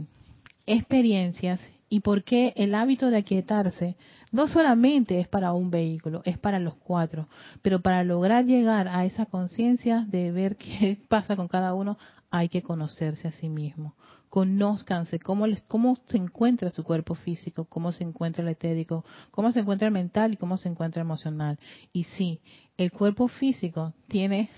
[0.67, 3.97] experiencias y por qué el hábito de aquietarse
[4.33, 7.29] no solamente es para un vehículo, es para los cuatro,
[7.63, 11.99] pero para lograr llegar a esa conciencia de ver qué pasa con cada uno,
[12.31, 13.95] hay que conocerse a sí mismo,
[14.29, 19.51] conózcanse cómo, les, cómo se encuentra su cuerpo físico, cómo se encuentra el etérico, cómo
[19.51, 21.59] se encuentra el mental y cómo se encuentra el emocional.
[21.93, 22.41] Y sí,
[22.77, 24.51] el cuerpo físico tiene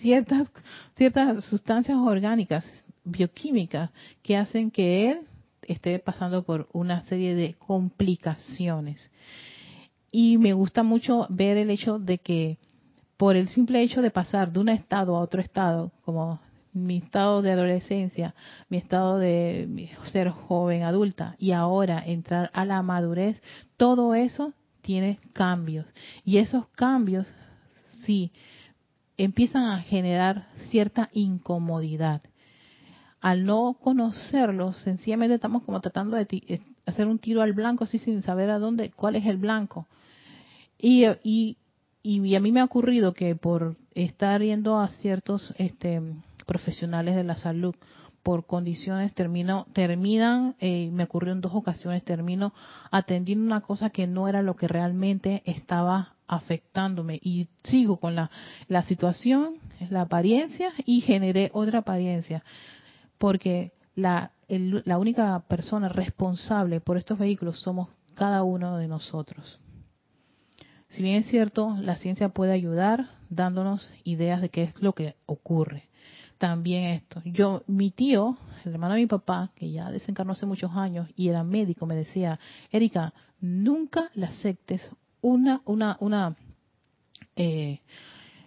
[0.00, 0.50] ciertas,
[0.96, 2.64] ciertas sustancias orgánicas,
[3.04, 3.90] bioquímicas,
[4.22, 5.26] que hacen que él
[5.62, 9.10] esté pasando por una serie de complicaciones.
[10.12, 12.58] Y me gusta mucho ver el hecho de que
[13.16, 16.40] por el simple hecho de pasar de un estado a otro estado, como
[16.72, 18.34] mi estado de adolescencia,
[18.68, 23.42] mi estado de ser joven, adulta, y ahora entrar a la madurez,
[23.76, 25.86] todo eso tiene cambios.
[26.24, 27.32] Y esos cambios,
[28.04, 28.32] sí,
[29.16, 32.22] empiezan a generar cierta incomodidad.
[33.20, 37.98] Al no conocerlos, sencillamente estamos como tratando de eh, hacer un tiro al blanco así
[37.98, 39.86] sin saber a dónde, cuál es el blanco.
[40.78, 41.58] Y, y,
[42.02, 46.00] y a mí me ha ocurrido que por estar yendo a ciertos este,
[46.46, 47.74] profesionales de la salud
[48.22, 52.52] por condiciones termino terminan eh, me ocurrió en dos ocasiones termino
[52.90, 58.30] atendiendo una cosa que no era lo que realmente estaba afectándome y sigo con la,
[58.68, 59.54] la situación
[59.88, 62.44] la apariencia y generé otra apariencia
[63.20, 69.60] porque la, la única persona responsable por estos vehículos somos cada uno de nosotros
[70.88, 75.14] si bien es cierto la ciencia puede ayudar dándonos ideas de qué es lo que
[75.26, 75.90] ocurre
[76.40, 77.20] también esto.
[77.26, 81.28] Yo, mi tío, el hermano de mi papá, que ya desencarnó hace muchos años y
[81.28, 82.40] era médico, me decía,
[82.72, 84.90] Erika, nunca le aceptes
[85.20, 86.34] una, una, una,
[87.36, 87.80] eh,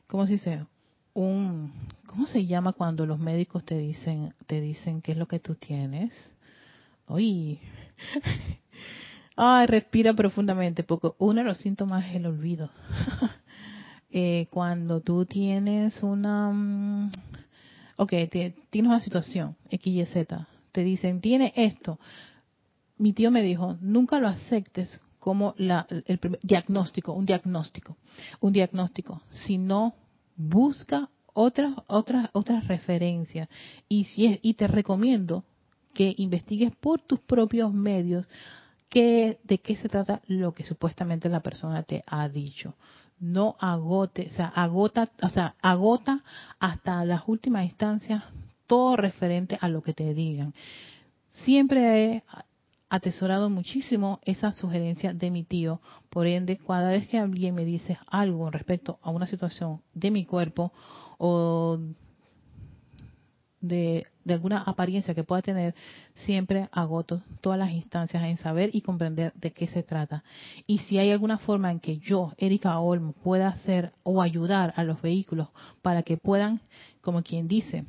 [0.08, 0.66] ¿cómo se dice?
[1.14, 1.72] Un,
[2.08, 5.56] ¿cómo se llama cuando los médicos te dicen, te dicen qué es lo que tú
[5.56, 6.12] tienes?
[7.08, 7.60] Uy,
[9.36, 12.72] ay, respira profundamente, porque uno de los síntomas es el olvido.
[14.12, 17.12] eh, cuando tú tienes una, mm,
[17.98, 18.14] ok,
[18.72, 20.10] tienes una situación, X,
[20.72, 22.00] te dicen, tiene esto.
[22.98, 27.98] Mi tío me dijo, nunca lo aceptes como la, el diagnóstico, un diagnóstico,
[28.40, 29.94] un diagnóstico, sino
[30.36, 33.50] busca otras, otras, otras referencias.
[33.90, 35.44] Y, si es, y te recomiendo
[35.94, 38.28] que investigues por tus propios medios
[38.90, 42.76] que, de qué se trata lo que supuestamente la persona te ha dicho
[43.24, 46.24] no agote, o sea, agota, o sea, agota
[46.60, 48.22] hasta las últimas instancias
[48.68, 50.54] todo referente a lo que te digan.
[51.46, 52.24] Siempre
[52.94, 55.82] atesorado muchísimo esa sugerencia de mi tío,
[56.12, 60.26] por ende, cada vez que alguien me dice algo respecto a una situación de mi
[60.26, 60.72] cuerpo
[61.18, 61.80] o
[63.62, 65.74] de, alguna apariencia que pueda tener,
[66.14, 70.24] siempre agoto todas las instancias en saber y comprender de qué se trata.
[70.68, 74.84] Y si hay alguna forma en que yo, Erika Olmo, pueda hacer o ayudar a
[74.84, 75.48] los vehículos
[75.82, 76.62] para que puedan,
[77.02, 77.86] como quien dice,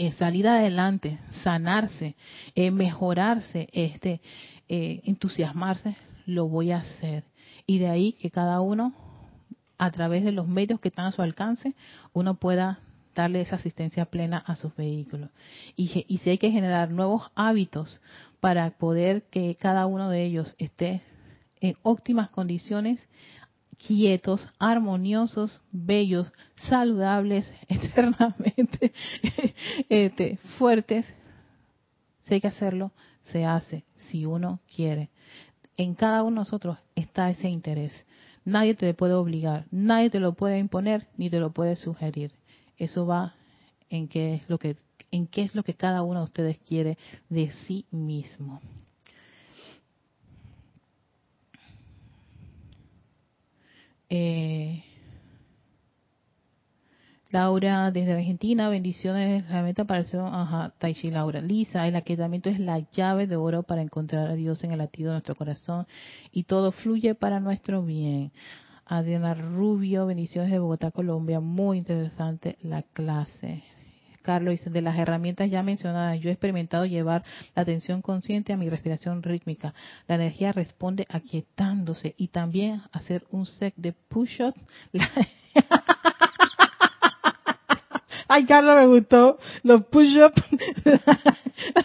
[0.00, 2.14] eh, salir adelante, sanarse,
[2.54, 4.20] eh, mejorarse, este,
[4.68, 7.24] eh, entusiasmarse, lo voy a hacer.
[7.66, 8.94] Y de ahí que cada uno,
[9.76, 11.74] a través de los medios que están a su alcance,
[12.12, 12.78] uno pueda
[13.16, 15.30] darle esa asistencia plena a sus vehículos.
[15.74, 18.00] Y, y si hay que generar nuevos hábitos
[18.38, 21.02] para poder que cada uno de ellos esté
[21.60, 23.04] en óptimas condiciones,
[23.86, 26.32] quietos, armoniosos, bellos,
[26.68, 28.92] saludables, eternamente
[29.88, 31.06] este, fuertes,
[32.22, 32.92] si hay que hacerlo,
[33.24, 35.10] se hace, si uno quiere.
[35.76, 38.06] En cada uno de nosotros está ese interés.
[38.44, 42.32] Nadie te puede obligar, nadie te lo puede imponer, ni te lo puede sugerir.
[42.76, 43.34] Eso va
[43.90, 44.76] en qué es lo que
[45.10, 46.98] en qué es lo que cada uno de ustedes quiere
[47.28, 48.60] de sí mismo.
[54.10, 54.84] Eh,
[57.30, 61.42] Laura desde Argentina, bendiciones, la meta para el ser, ajá, Taichi Laura.
[61.42, 65.10] Lisa, el aquietamiento es la llave de oro para encontrar a Dios en el latido
[65.10, 65.86] de nuestro corazón
[66.32, 68.32] y todo fluye para nuestro bien.
[68.86, 71.40] Adriana Rubio, bendiciones de Bogotá, Colombia.
[71.40, 73.62] Muy interesante la clase.
[74.28, 77.24] Carlos de las herramientas ya mencionadas, yo he experimentado llevar
[77.56, 79.72] la atención consciente a mi respiración rítmica.
[80.06, 84.60] La energía responde aquietándose y también hacer un set de push-ups.
[88.28, 90.42] Ay, Carlos, me gustó los push-ups.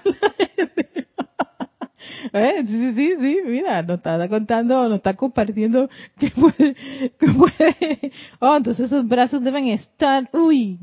[2.34, 2.64] ¿Eh?
[2.66, 5.88] Sí, sí, sí, mira, nos está contando, nos está compartiendo
[6.18, 6.74] que puede,
[7.20, 8.12] que puede.
[8.40, 10.80] Oh, entonces esos brazos deben estar, uy,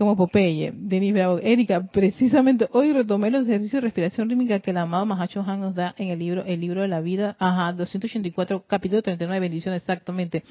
[0.00, 1.40] como Popeye, Denis Bravo.
[1.40, 5.74] Erika, precisamente hoy retomé los ejercicios de respiración rítmica que el amado Mahacho Han nos
[5.74, 10.42] da en el libro El libro de la vida, ajá, 284, capítulo 39, bendición exactamente.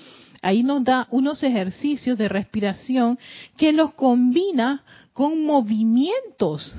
[0.44, 3.18] Ahí nos da unos ejercicios de respiración
[3.58, 4.84] que los combina
[5.14, 6.78] con movimientos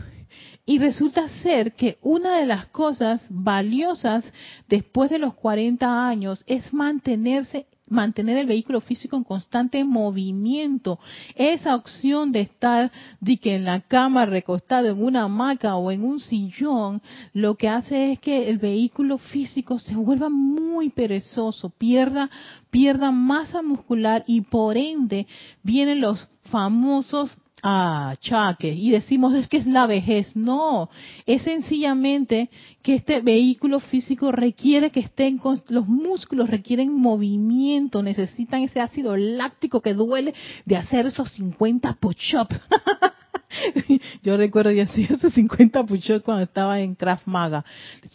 [0.64, 4.32] Y resulta ser que una de las cosas valiosas
[4.68, 10.99] después de los 40 años es mantenerse mantener el vehículo físico en constante movimiento.
[11.34, 16.03] Esa opción de estar de que en la cama recostado en una hamaca o en
[16.03, 17.03] un sillón,
[17.34, 22.30] lo que hace es que el vehículo físico se vuelva muy perezoso, pierda,
[22.70, 25.26] pierda masa muscular y por ende
[25.62, 30.34] vienen los famosos achaques y decimos es que es la vejez.
[30.34, 30.90] No,
[31.26, 32.50] es sencillamente
[32.82, 39.80] que este vehículo físico requiere que estén los músculos, requieren movimiento, necesitan ese ácido láctico
[39.80, 40.34] que duele
[40.64, 42.61] de hacer esos 50 push-ups.
[44.22, 47.64] Yo recuerdo que hacía esos 50 push-ups cuando estaba en Kraft Maga.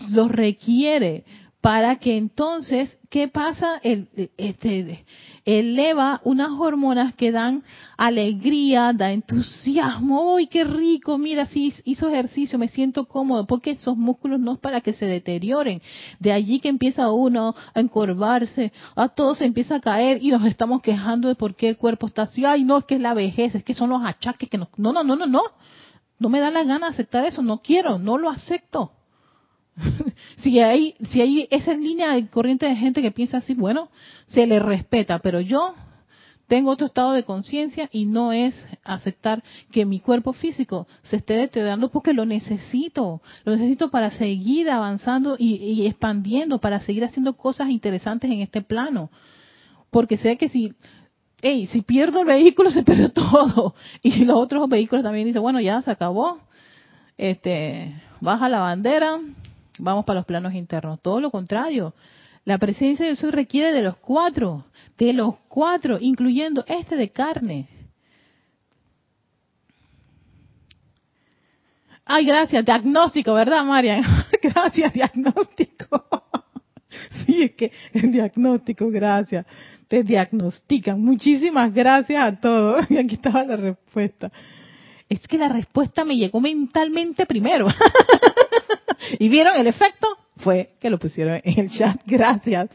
[0.10, 1.24] Los requiere
[1.66, 3.80] para que entonces, ¿qué pasa?
[3.82, 4.08] El,
[4.38, 5.04] este,
[5.46, 7.64] eleva unas hormonas que dan
[7.98, 11.18] alegría, da entusiasmo, ¡ay, qué rico!
[11.18, 15.08] Mira, si hizo ejercicio, me siento cómodo, porque esos músculos no es para que se
[15.08, 15.82] deterioren.
[16.20, 20.46] De allí que empieza uno a encorvarse, a todo se empieza a caer y nos
[20.46, 23.16] estamos quejando de por qué el cuerpo está así, ay, no, es que es la
[23.16, 24.68] vejez, es que son los achaques que nos...
[24.78, 25.42] No, no, no, no, no.
[26.20, 28.92] No me da la gana aceptar eso, no quiero, no lo acepto.
[30.38, 33.90] si hay si hay esa línea de corriente de gente que piensa así, bueno,
[34.26, 35.76] se le respeta, pero yo
[36.48, 41.34] tengo otro estado de conciencia y no es aceptar que mi cuerpo físico se esté
[41.34, 47.36] deteriorando porque lo necesito, lo necesito para seguir avanzando y, y expandiendo, para seguir haciendo
[47.36, 49.10] cosas interesantes en este plano.
[49.90, 50.76] Porque sé que si
[51.42, 53.76] hey, si pierdo el vehículo se perdió todo.
[54.02, 56.40] Y los otros vehículos también dicen, bueno, ya se acabó.
[57.18, 59.20] Este, baja la bandera,
[59.80, 61.02] vamos para los planos internos.
[61.02, 61.94] Todo lo contrario.
[62.44, 64.66] La presencia de Jesús requiere de los cuatro,
[64.98, 67.68] de los cuatro, incluyendo este de carne.
[72.06, 74.04] Ay, gracias, diagnóstico, ¿verdad, Marian?
[74.44, 76.06] gracias, diagnóstico.
[77.26, 79.46] sí, es que el diagnóstico, gracias.
[79.88, 81.02] Te diagnostican.
[81.02, 82.86] Muchísimas gracias a todos.
[82.92, 84.32] Y aquí estaba la respuesta.
[85.16, 87.68] Es que la respuesta me llegó mentalmente primero.
[89.20, 90.08] ¿Y vieron el efecto?
[90.38, 92.02] Fue que lo pusieron en el chat.
[92.06, 92.70] Gracias.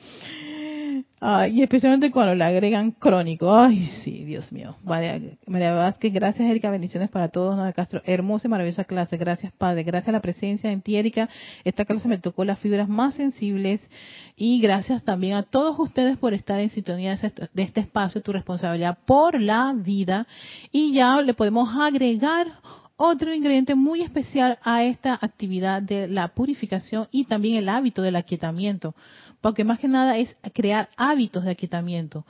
[1.50, 3.54] Y especialmente cuando le agregan crónico.
[3.54, 4.76] Ay, sí, Dios mío.
[4.82, 7.56] María, María Vázquez, gracias Erika, bendiciones para todos.
[7.56, 9.18] Nada Castro, hermosa y maravillosa clase.
[9.18, 11.28] Gracias Padre, gracias a la presencia en ti Erika.
[11.64, 13.82] Esta clase me tocó las fibras más sensibles
[14.34, 18.96] y gracias también a todos ustedes por estar en sintonía de este espacio, tu responsabilidad
[19.04, 20.26] por la vida.
[20.72, 22.46] Y ya le podemos agregar
[23.02, 28.14] otro ingrediente muy especial a esta actividad de la purificación y también el hábito del
[28.14, 28.94] aquietamiento,
[29.40, 32.26] porque más que nada es crear hábitos de aquietamiento.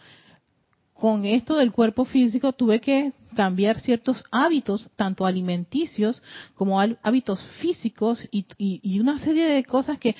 [0.94, 6.22] Con esto del cuerpo físico tuve que cambiar ciertos hábitos, tanto alimenticios
[6.54, 10.14] como hábitos físicos y, una serie de cosas que,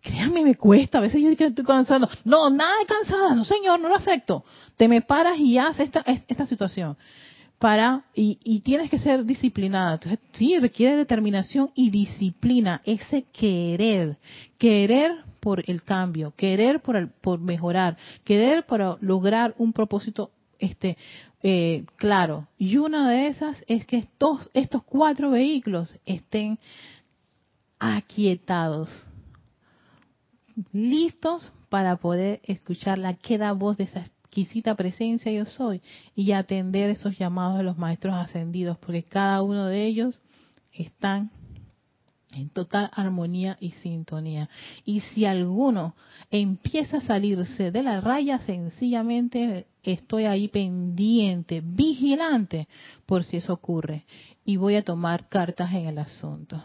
[0.00, 0.98] créanme, me cuesta.
[0.98, 2.08] A veces yo digo que estoy cansado.
[2.24, 4.42] No, nada de cansada, no señor, no lo acepto.
[4.78, 6.96] Te me paras y haces esta, esta situación
[7.58, 9.98] para y, y, tienes que ser disciplinada.
[10.34, 14.18] Sí, requiere determinación y disciplina, ese querer,
[14.58, 20.96] querer por el cambio, querer por, por mejorar, querer para lograr un propósito este
[21.42, 22.48] eh, claro.
[22.58, 26.58] Y una de esas es que estos, estos cuatro vehículos estén
[27.78, 28.88] aquietados,
[30.72, 34.00] listos para poder escuchar la queda voz de esa
[34.36, 35.80] exquisita presencia yo soy
[36.14, 40.20] y atender esos llamados de los maestros ascendidos, porque cada uno de ellos
[40.72, 41.30] están
[42.34, 44.50] en total armonía y sintonía.
[44.84, 45.94] Y si alguno
[46.30, 52.68] empieza a salirse de la raya, sencillamente estoy ahí pendiente, vigilante,
[53.06, 54.04] por si eso ocurre.
[54.44, 56.62] Y voy a tomar cartas en el asunto.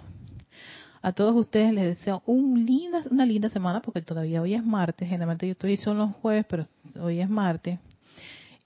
[1.01, 5.07] A todos ustedes les deseo un linda, una linda semana porque todavía hoy es martes.
[5.09, 6.67] Generalmente yo estoy son los jueves, pero
[6.99, 7.79] hoy es martes.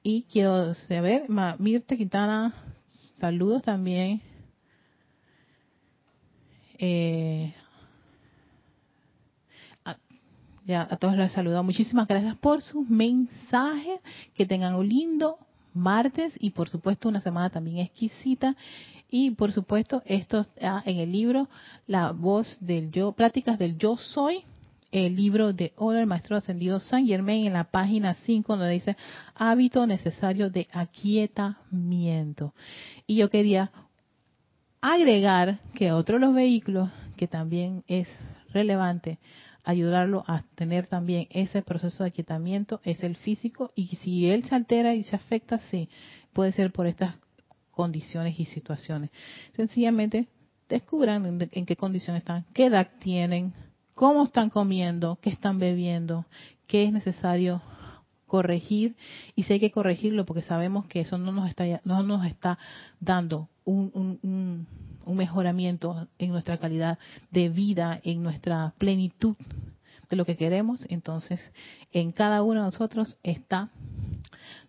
[0.04, 1.26] Y quiero saber,
[1.60, 2.54] Mirta Quintana,
[3.20, 4.22] saludos también.
[6.78, 7.54] Eh,
[10.66, 11.64] ya a todos les saludo.
[11.64, 14.00] Muchísimas gracias por sus mensajes.
[14.34, 15.38] Que tengan un lindo
[15.76, 18.56] martes y por supuesto una semana también exquisita
[19.10, 21.48] y por supuesto, esto está en el libro
[21.88, 24.44] La voz del yo, Pláticas del Yo Soy,
[24.92, 28.98] el libro de Oro del Maestro Ascendido San Germain en la página 5 donde dice
[29.36, 32.54] hábito necesario de aquietamiento.
[33.06, 33.72] Y yo quería
[34.82, 38.08] agregar que otro de los vehículos que también es
[38.54, 39.20] relevante
[39.66, 44.56] ayudarlo a tener también ese proceso de aquietamiento es el físico y si él se
[44.56, 45.90] altera y se afecta, sí,
[46.34, 47.16] puede ser por estas
[47.72, 49.10] condiciones y situaciones.
[49.56, 50.28] Sencillamente
[50.70, 53.54] descubran en, qué condición están, qué edad tienen,
[53.94, 56.26] cómo están comiendo, qué están bebiendo,
[56.68, 57.62] qué es necesario
[58.28, 58.96] corregir
[59.36, 62.58] y si hay que corregirlo porque sabemos que eso no nos está no nos está
[63.00, 64.68] dando un, un, un
[65.14, 66.98] mejoramiento en nuestra calidad
[67.32, 69.36] de vida, en nuestra plenitud
[70.10, 71.52] de lo que queremos, entonces
[71.92, 73.70] en cada uno de nosotros está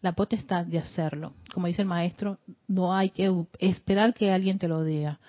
[0.01, 1.35] la potestad de hacerlo.
[1.53, 5.21] Como dice el maestro, no hay que esperar que alguien te lo diga.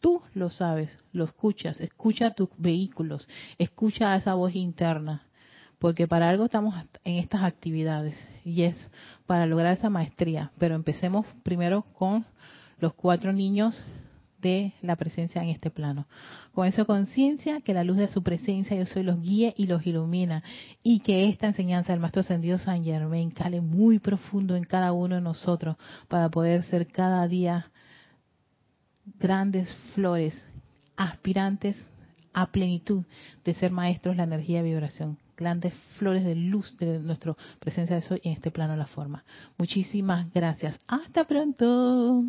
[0.00, 3.28] Tú lo sabes, lo escuchas, escucha tus vehículos,
[3.58, 5.26] escucha esa voz interna,
[5.78, 6.74] porque para algo estamos
[7.04, 8.76] en estas actividades y es
[9.26, 10.52] para lograr esa maestría.
[10.58, 12.26] Pero empecemos primero con
[12.78, 13.84] los cuatro niños
[14.46, 16.06] de la presencia en este plano.
[16.52, 19.84] Con esa conciencia que la luz de su presencia yo soy los guíe y los
[19.84, 20.44] ilumina
[20.82, 25.16] y que esta enseñanza del Maestro Ascendido San Germain cale muy profundo en cada uno
[25.16, 27.72] de nosotros para poder ser cada día
[29.18, 30.34] grandes flores,
[30.96, 31.84] aspirantes
[32.32, 33.04] a plenitud
[33.44, 37.96] de ser maestros de la energía de vibración, grandes flores de luz de nuestra presencia
[37.96, 39.24] de soy en este plano la forma.
[39.58, 40.78] Muchísimas gracias.
[40.86, 42.24] Hasta pronto.